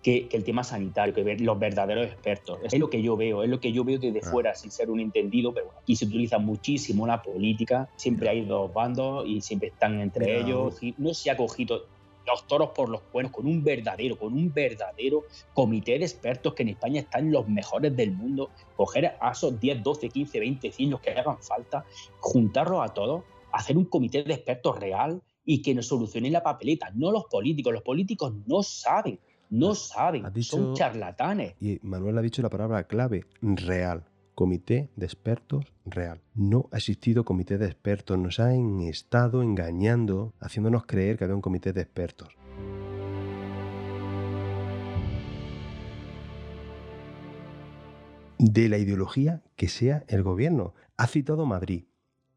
que, 0.04 0.28
el 0.32 0.44
tema 0.44 0.64
sanitario, 0.64 1.14
que 1.14 1.24
ver 1.24 1.42
los 1.42 1.58
verdaderos 1.58 2.06
expertos. 2.06 2.60
Es 2.64 2.78
lo 2.78 2.90
que 2.90 3.02
yo 3.02 3.16
veo, 3.16 3.42
es 3.42 3.50
lo 3.50 3.60
que 3.60 3.72
yo 3.72 3.84
veo 3.84 3.98
desde 3.98 4.20
ah. 4.20 4.30
fuera, 4.30 4.54
sin 4.54 4.70
ser 4.70 4.92
un 4.92 5.00
entendido, 5.00 5.54
pero 5.54 5.72
aquí 5.82 5.96
se 5.96 6.06
utiliza 6.06 6.38
muchísimo 6.38 7.08
la 7.08 7.22
política, 7.22 7.90
siempre 7.96 8.30
hay 8.30 8.46
dos 8.46 8.72
bandos 8.72 9.26
y 9.26 9.42
siempre 9.42 9.70
están 9.70 10.00
entre 10.02 10.42
ellos. 10.42 10.80
no 10.98 11.14
se 11.14 11.32
ha 11.32 11.38
cogido 11.38 11.86
los 12.28 12.48
toros 12.48 12.70
por 12.70 12.90
los 12.90 13.02
cuernos 13.02 13.34
con 13.34 13.48
un 13.48 13.64
verdadero, 13.64 14.18
con 14.18 14.34
un 14.34 14.54
verdadero 14.54 15.24
comité 15.54 15.98
de 15.98 16.06
expertos 16.06 16.54
que 16.54 16.64
en 16.64 16.70
España 16.70 17.02
están 17.02 17.32
los 17.32 17.48
mejores 17.48 17.96
del 17.96 18.12
mundo, 18.12 18.50
coger 18.76 19.18
a 19.20 19.32
esos 19.32 19.60
10, 19.60 19.84
12, 19.84 20.10
15, 20.10 20.40
20, 20.40 20.72
100 20.72 20.90
los 20.90 21.02
que 21.02 21.12
hagan 21.12 21.42
falta, 21.42 21.86
juntarlos 22.20 22.82
a 22.82 22.94
todos, 22.94 23.24
hacer 23.52 23.78
un 23.78 23.86
comité 23.86 24.24
de 24.24 24.34
expertos 24.34 24.80
real 24.80 25.22
y 25.46 25.62
que 25.62 25.76
nos 25.76 25.88
solucionen 25.88 26.32
la 26.32 26.44
papeleta, 26.44 26.92
no 26.94 27.12
los 27.12 27.26
políticos, 27.26 27.74
los 27.74 27.84
políticos 27.84 28.34
no 28.48 28.64
saben 28.64 29.20
no 29.54 29.76
saben, 29.76 30.26
son 30.42 30.74
charlatanes. 30.74 31.54
Y 31.60 31.80
Manuel 31.84 32.18
ha 32.18 32.22
dicho 32.24 32.42
la 32.42 32.50
palabra 32.50 32.86
clave, 32.86 33.26
real. 33.42 34.06
Comité 34.34 34.90
de 34.96 35.06
expertos 35.06 35.72
real. 35.86 36.22
No 36.34 36.70
ha 36.72 36.78
existido 36.78 37.24
comité 37.24 37.60
de 37.60 37.68
expertos, 37.68 38.18
nos 38.18 38.40
han 38.40 38.82
estado 38.82 39.44
engañando, 39.44 40.34
haciéndonos 40.40 40.88
creer 40.88 41.20
que 41.20 41.26
había 41.26 41.36
un 41.36 41.44
comité 41.44 41.72
de 41.72 41.82
expertos. 41.82 42.36
De 48.40 48.70
la 48.70 48.80
ideología 48.80 49.44
que 49.56 49.68
sea 49.68 50.04
el 50.08 50.24
gobierno. 50.24 50.74
Ha 50.98 51.06
citado 51.06 51.46
Madrid. 51.46 51.84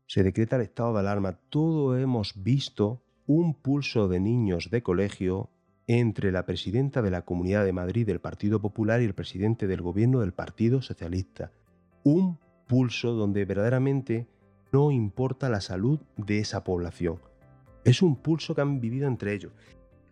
Se 0.07 0.23
decreta 0.23 0.57
el 0.57 0.63
estado 0.63 0.93
de 0.93 1.01
alarma. 1.01 1.41
Todo 1.49 1.97
hemos 1.97 2.43
visto 2.43 3.03
un 3.25 3.55
pulso 3.55 4.07
de 4.07 4.21
niños 4.21 4.69
de 4.71 4.83
colegio 4.83 5.49
entre 5.87 6.33
la 6.33 6.45
presidenta 6.45 7.01
de 7.01 7.11
la 7.11 7.23
Comunidad 7.23 7.65
de 7.65 7.73
Madrid 7.73 8.07
del 8.07 8.21
Partido 8.21 8.61
Popular 8.61 9.01
y 9.01 9.05
el 9.05 9.15
presidente 9.15 9.67
del 9.67 9.83
gobierno 9.83 10.21
del 10.21 10.33
Partido 10.33 10.83
Socialista. 10.83 11.53
Un 12.03 12.39
pulso 12.67 13.13
donde 13.13 13.45
verdaderamente 13.45 14.27
no 14.73 14.91
importa 14.91 15.49
la 15.49 15.61
salud 15.61 16.01
de 16.17 16.41
esa 16.41 16.65
población. 16.65 17.21
Es 17.85 18.03
un 18.03 18.17
pulso 18.17 18.55
que 18.55 18.63
han 18.63 18.81
vivido 18.81 19.07
entre 19.07 19.33
ellos. 19.33 19.53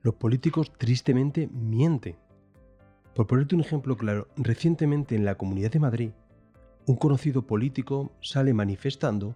Los 0.02 0.14
políticos 0.14 0.72
tristemente 0.78 1.48
mienten. 1.48 2.16
Por 3.14 3.26
ponerte 3.26 3.54
un 3.54 3.60
ejemplo 3.60 3.96
claro, 3.96 4.28
recientemente 4.37 5.16
en 5.16 5.24
la 5.24 5.37
Comunidad 5.37 5.72
de 5.72 5.80
Madrid, 5.80 6.10
un 6.87 6.96
conocido 6.96 7.46
político 7.46 8.12
sale 8.20 8.54
manifestando 8.54 9.34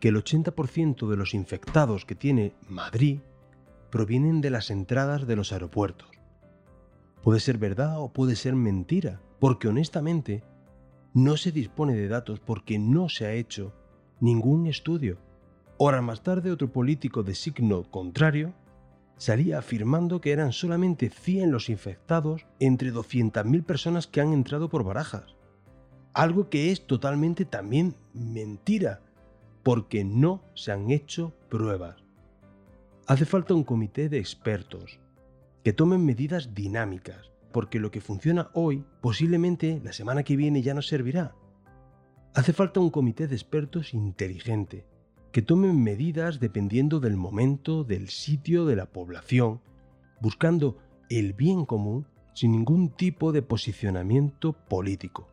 que 0.00 0.08
el 0.08 0.16
80% 0.16 1.08
de 1.08 1.16
los 1.16 1.34
infectados 1.34 2.04
que 2.04 2.14
tiene 2.14 2.54
Madrid 2.68 3.20
provienen 3.96 4.42
de 4.42 4.50
las 4.50 4.70
entradas 4.70 5.26
de 5.26 5.36
los 5.36 5.52
aeropuertos. 5.52 6.10
Puede 7.22 7.40
ser 7.40 7.56
verdad 7.56 7.98
o 7.98 8.12
puede 8.12 8.36
ser 8.36 8.54
mentira, 8.54 9.22
porque 9.40 9.68
honestamente 9.68 10.44
no 11.14 11.38
se 11.38 11.50
dispone 11.50 11.94
de 11.94 12.06
datos 12.06 12.38
porque 12.38 12.78
no 12.78 13.08
se 13.08 13.24
ha 13.24 13.32
hecho 13.32 13.72
ningún 14.20 14.66
estudio. 14.66 15.16
Horas 15.78 16.02
más 16.02 16.22
tarde 16.22 16.50
otro 16.50 16.70
político 16.70 17.22
de 17.22 17.34
signo 17.34 17.90
contrario 17.90 18.52
salía 19.16 19.60
afirmando 19.60 20.20
que 20.20 20.32
eran 20.32 20.52
solamente 20.52 21.08
100 21.08 21.50
los 21.50 21.70
infectados 21.70 22.44
entre 22.60 22.92
200.000 22.92 23.64
personas 23.64 24.06
que 24.06 24.20
han 24.20 24.34
entrado 24.34 24.68
por 24.68 24.84
barajas. 24.84 25.36
Algo 26.12 26.50
que 26.50 26.70
es 26.70 26.86
totalmente 26.86 27.46
también 27.46 27.94
mentira, 28.12 29.00
porque 29.62 30.04
no 30.04 30.42
se 30.52 30.72
han 30.72 30.90
hecho 30.90 31.32
pruebas. 31.48 32.05
Hace 33.08 33.24
falta 33.24 33.54
un 33.54 33.62
comité 33.62 34.08
de 34.08 34.18
expertos 34.18 34.98
que 35.62 35.72
tomen 35.72 36.04
medidas 36.04 36.54
dinámicas, 36.54 37.30
porque 37.52 37.78
lo 37.78 37.92
que 37.92 38.00
funciona 38.00 38.50
hoy 38.52 38.84
posiblemente 39.00 39.80
la 39.84 39.92
semana 39.92 40.24
que 40.24 40.34
viene 40.34 40.60
ya 40.60 40.74
no 40.74 40.82
servirá. 40.82 41.36
Hace 42.34 42.52
falta 42.52 42.80
un 42.80 42.90
comité 42.90 43.28
de 43.28 43.36
expertos 43.36 43.94
inteligente, 43.94 44.88
que 45.30 45.40
tomen 45.40 45.80
medidas 45.84 46.40
dependiendo 46.40 46.98
del 46.98 47.16
momento, 47.16 47.84
del 47.84 48.08
sitio, 48.08 48.66
de 48.66 48.74
la 48.74 48.86
población, 48.86 49.60
buscando 50.20 50.78
el 51.08 51.32
bien 51.32 51.64
común 51.64 52.08
sin 52.34 52.50
ningún 52.50 52.88
tipo 52.88 53.30
de 53.30 53.40
posicionamiento 53.40 54.52
político. 54.52 55.28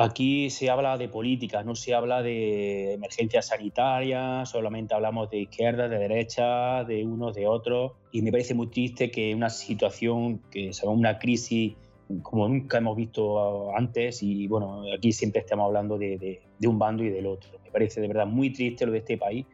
Aquí 0.00 0.48
se 0.50 0.70
habla 0.70 0.96
de 0.96 1.08
política, 1.08 1.64
no 1.64 1.74
se 1.74 1.92
habla 1.92 2.22
de 2.22 2.92
emergencias 2.92 3.48
sanitarias, 3.48 4.48
solamente 4.48 4.94
hablamos 4.94 5.28
de 5.28 5.38
izquierda, 5.38 5.88
de 5.88 5.98
derecha, 5.98 6.84
de 6.84 7.04
unos, 7.04 7.34
de 7.34 7.48
otros. 7.48 7.94
Y 8.12 8.22
me 8.22 8.30
parece 8.30 8.54
muy 8.54 8.68
triste 8.68 9.10
que 9.10 9.34
una 9.34 9.50
situación 9.50 10.38
que 10.52 10.72
se 10.72 10.86
una 10.86 11.18
crisis 11.18 11.74
como 12.22 12.48
nunca 12.48 12.78
hemos 12.78 12.96
visto 12.96 13.74
antes 13.76 14.22
y 14.22 14.46
bueno, 14.46 14.84
aquí 14.96 15.10
siempre 15.10 15.40
estamos 15.40 15.66
hablando 15.66 15.98
de, 15.98 16.40
de 16.56 16.68
un 16.68 16.78
bando 16.78 17.02
y 17.02 17.10
del 17.10 17.26
otro. 17.26 17.50
Me 17.64 17.72
parece 17.72 18.00
de 18.00 18.06
verdad 18.06 18.26
muy 18.26 18.52
triste 18.52 18.86
lo 18.86 18.92
de 18.92 18.98
este 18.98 19.18
país. 19.18 19.46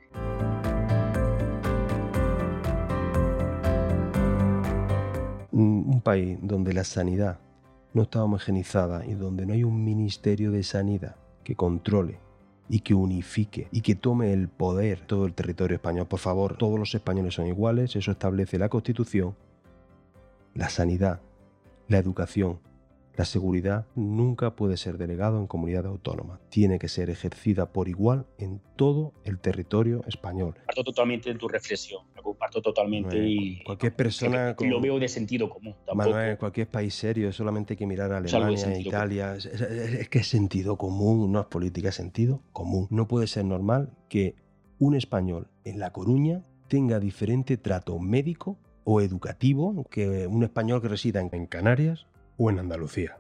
Un 5.53 6.03
país 6.05 6.37
donde 6.43 6.75
la 6.75 6.85
sanidad 6.85 7.39
no 7.95 8.03
está 8.03 8.23
homogenizada 8.23 9.07
y 9.07 9.15
donde 9.15 9.47
no 9.47 9.55
hay 9.55 9.65
un 9.65 9.85
ministerio 9.85 10.51
de 10.51 10.63
sanidad 10.63 11.17
que 11.45 11.55
controle 11.55 12.19
y 12.69 12.81
que 12.81 12.95
unifique 12.95 13.69
y 13.71 13.83
que 13.83 13.95
tome 13.95 14.33
el 14.33 14.49
poder 14.49 15.01
todo 15.01 15.27
el 15.27 15.35
territorio 15.35 15.77
español. 15.77 16.07
Por 16.07 16.19
favor, 16.19 16.57
todos 16.57 16.79
los 16.79 16.95
españoles 16.95 17.35
son 17.35 17.47
iguales, 17.47 17.95
eso 17.97 18.11
establece 18.11 18.59
la 18.59 18.69
Constitución. 18.69 19.37
La 20.55 20.69
sanidad, 20.69 21.21
la 21.89 21.99
educación, 21.99 22.59
la 23.17 23.25
seguridad 23.25 23.87
nunca 23.95 24.57
puede 24.57 24.77
ser 24.77 24.99
delegado 24.99 25.39
en 25.39 25.47
comunidades 25.47 25.87
autónomas. 25.87 26.41
Tiene 26.49 26.79
que 26.79 26.89
ser 26.89 27.11
ejercida 27.11 27.73
por 27.73 27.89
igual 27.89 28.27
en 28.39 28.61
todo 28.77 29.13
el 29.25 29.39
territorio 29.39 30.03
español. 30.07 30.55
Comparto 30.55 30.85
totalmente 30.85 31.31
en 31.31 31.39
tu 31.39 31.49
reflexión. 31.49 32.03
Lo 32.17 32.23
comparto 32.23 32.61
totalmente 32.61 33.17
y. 33.19 33.63
Cualquier 33.63 33.95
persona. 33.95 34.57
lo 34.59 34.81
veo 34.81 34.99
de 34.99 35.09
sentido 35.09 35.49
común. 35.49 35.75
Tampoco. 35.87 36.11
Manuel, 36.11 36.39
cualquier 36.39 36.69
país 36.69 36.95
serio, 36.95 37.33
solamente 37.33 37.75
hay 37.75 37.77
que 37.77 37.87
mirar 37.87 38.13
a 38.13 38.19
Alemania, 38.19 38.79
Italia. 38.79 39.35
Es, 39.37 39.47
es, 39.47 40.09
que 40.09 40.19
es 40.19 40.27
sentido 40.27 40.77
común, 40.77 41.31
no 41.31 41.41
es 41.41 41.47
política, 41.47 41.91
es 41.91 41.95
sentido 41.95 42.43
común. 42.53 42.89
No 42.91 43.07
puede 43.07 43.27
ser 43.27 43.45
normal 43.45 43.93
que 44.09 44.35
un 44.79 44.97
español 44.97 45.49
en 45.65 45.79
La 45.79 45.93
Coruña 45.93 46.45
tenga 46.69 46.99
diferente 46.99 47.57
trato 47.57 47.99
médico 47.99 48.59
o 48.83 49.01
educativo 49.01 49.87
que 49.91 50.27
un 50.27 50.43
español 50.43 50.83
que 50.83 50.89
resida 50.89 51.21
en 51.21 51.47
Canarias 51.47 52.07
o 52.37 52.51
en 52.51 52.59
Andalucía. 52.59 53.19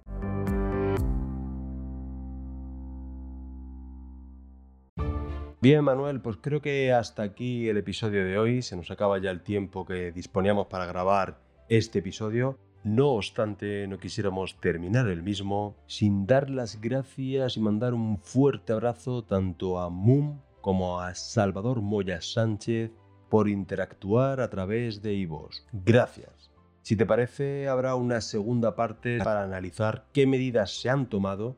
Bien, 5.64 5.82
Manuel, 5.82 6.20
pues 6.20 6.36
creo 6.42 6.60
que 6.60 6.92
hasta 6.92 7.22
aquí 7.22 7.70
el 7.70 7.78
episodio 7.78 8.22
de 8.22 8.36
hoy. 8.36 8.60
Se 8.60 8.76
nos 8.76 8.90
acaba 8.90 9.18
ya 9.18 9.30
el 9.30 9.40
tiempo 9.40 9.86
que 9.86 10.12
disponíamos 10.12 10.66
para 10.66 10.84
grabar 10.84 11.40
este 11.70 12.00
episodio. 12.00 12.58
No 12.82 13.12
obstante, 13.12 13.86
no 13.88 13.98
quisiéramos 13.98 14.60
terminar 14.60 15.08
el 15.08 15.22
mismo 15.22 15.74
sin 15.86 16.26
dar 16.26 16.50
las 16.50 16.82
gracias 16.82 17.56
y 17.56 17.60
mandar 17.60 17.94
un 17.94 18.18
fuerte 18.18 18.74
abrazo 18.74 19.24
tanto 19.24 19.78
a 19.80 19.88
Mum 19.88 20.38
como 20.60 21.00
a 21.00 21.14
Salvador 21.14 21.80
Moya 21.80 22.20
Sánchez 22.20 22.90
por 23.30 23.48
interactuar 23.48 24.42
a 24.42 24.50
través 24.50 25.00
de 25.00 25.14
IVOS. 25.14 25.66
Gracias. 25.72 26.43
Si 26.84 26.96
te 26.96 27.06
parece, 27.06 27.66
habrá 27.66 27.94
una 27.94 28.20
segunda 28.20 28.76
parte 28.76 29.16
para 29.16 29.42
analizar 29.42 30.04
qué 30.12 30.26
medidas 30.26 30.70
se 30.82 30.90
han 30.90 31.08
tomado, 31.08 31.56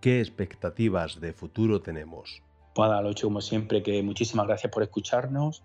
qué 0.00 0.20
expectativas 0.20 1.20
de 1.20 1.32
futuro 1.32 1.82
tenemos. 1.82 2.44
Pues 2.76 2.88
lo 2.88 3.10
hecho 3.10 3.26
como 3.26 3.40
siempre, 3.40 3.82
que 3.82 4.04
muchísimas 4.04 4.46
gracias 4.46 4.72
por 4.72 4.84
escucharnos. 4.84 5.64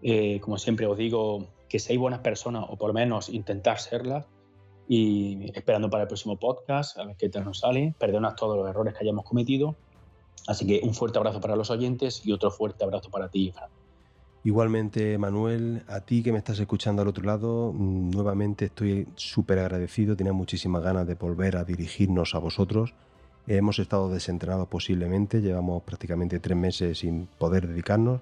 Eh, 0.00 0.40
como 0.40 0.56
siempre 0.56 0.86
os 0.86 0.96
digo, 0.96 1.46
que 1.68 1.78
seáis 1.78 2.00
buenas 2.00 2.20
personas 2.20 2.64
o 2.66 2.78
por 2.78 2.88
lo 2.88 2.94
menos 2.94 3.28
intentar 3.28 3.78
serlas. 3.78 4.24
Y 4.88 5.52
esperando 5.54 5.90
para 5.90 6.04
el 6.04 6.08
próximo 6.08 6.38
podcast, 6.38 6.98
a 6.98 7.04
ver 7.04 7.16
qué 7.16 7.28
tal 7.28 7.44
nos 7.44 7.58
sale. 7.58 7.94
Perdonad 7.98 8.34
todos 8.34 8.56
los 8.56 8.66
errores 8.66 8.94
que 8.94 9.00
hayamos 9.04 9.26
cometido. 9.26 9.76
Así 10.46 10.66
que 10.66 10.80
un 10.82 10.94
fuerte 10.94 11.18
abrazo 11.18 11.38
para 11.38 11.54
los 11.54 11.68
oyentes 11.68 12.24
y 12.24 12.32
otro 12.32 12.50
fuerte 12.50 12.82
abrazo 12.82 13.10
para 13.10 13.28
ti, 13.28 13.52
Fran. 13.52 13.68
Igualmente, 14.44 15.16
Manuel, 15.16 15.84
a 15.88 16.00
ti 16.00 16.22
que 16.22 16.30
me 16.30 16.36
estás 16.36 16.58
escuchando 16.58 17.00
al 17.00 17.08
otro 17.08 17.24
lado, 17.24 17.72
mm, 17.72 18.10
nuevamente 18.10 18.66
estoy 18.66 19.08
súper 19.14 19.58
agradecido, 19.58 20.16
tenía 20.16 20.34
muchísimas 20.34 20.82
ganas 20.82 21.06
de 21.06 21.14
volver 21.14 21.56
a 21.56 21.64
dirigirnos 21.64 22.34
a 22.34 22.40
vosotros. 22.40 22.92
Hemos 23.46 23.78
estado 23.78 24.10
desentrenados 24.10 24.68
posiblemente, 24.68 25.40
llevamos 25.40 25.82
prácticamente 25.82 26.40
tres 26.40 26.58
meses 26.58 26.98
sin 26.98 27.26
poder 27.38 27.66
dedicarnos. 27.68 28.20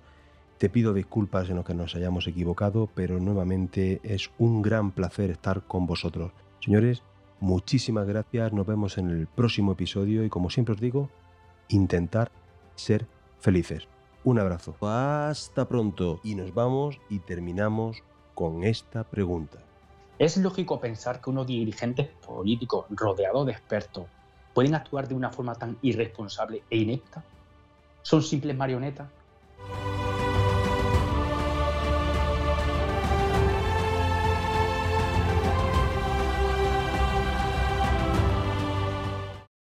Te 0.59 0.71
pido 0.71 0.95
disculpas 0.95 1.51
en 1.51 1.57
lo 1.57 1.65
que 1.65 1.75
nos 1.75 1.97
hayamos 1.97 2.29
equivocado, 2.29 2.89
pero 2.95 3.19
nuevamente 3.19 4.01
es 4.05 4.31
un 4.39 4.63
gran 4.63 4.93
placer 4.93 5.29
estar 5.31 5.63
con 5.63 5.87
vosotros. 5.87 6.31
Señores, 6.61 7.03
muchísimas 7.41 8.07
gracias, 8.07 8.53
nos 8.53 8.65
vemos 8.65 8.97
en 8.97 9.11
el 9.11 9.27
próximo 9.27 9.73
episodio 9.73 10.25
y 10.25 10.29
como 10.29 10.51
siempre 10.51 10.77
os 10.77 10.81
digo, 10.81 11.11
intentar 11.69 12.31
ser 12.77 13.09
felices. 13.41 13.92
Un 14.25 14.39
abrazo. 14.39 14.75
Hasta 14.81 15.67
pronto. 15.67 16.21
Y 16.23 16.35
nos 16.35 16.55
vamos 16.55 17.01
y 17.09 17.19
terminamos 17.19 18.03
con 18.35 18.63
esta 18.63 19.05
pregunta. 19.05 19.59
¿Es 20.19 20.37
lógico 20.37 20.81
pensar 20.81 21.21
que 21.21 21.31
unos 21.31 21.47
dirigentes 21.47 22.09
políticos 22.25 22.87
rodeados 22.91 23.47
de 23.47 23.53
expertos 23.53 24.05
pueden 24.55 24.75
actuar 24.75 25.09
de 25.09 25.15
una 25.15 25.31
forma 25.31 25.55
tan 25.55 25.77
irresponsable 25.83 26.63
e 26.71 26.79
inepta? 26.79 27.25
¿Son 28.03 28.23
simples 28.23 28.57
marionetas? 28.57 29.09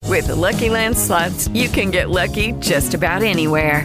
With 0.09 0.29
the 0.29 0.35
Lucky 0.35 0.71
Land 0.71 0.97
slots, 0.97 1.49
you 1.49 1.69
can 1.69 1.91
get 1.91 2.09
lucky 2.09 2.53
just 2.61 2.95
about 2.95 3.23
anywhere. 3.23 3.85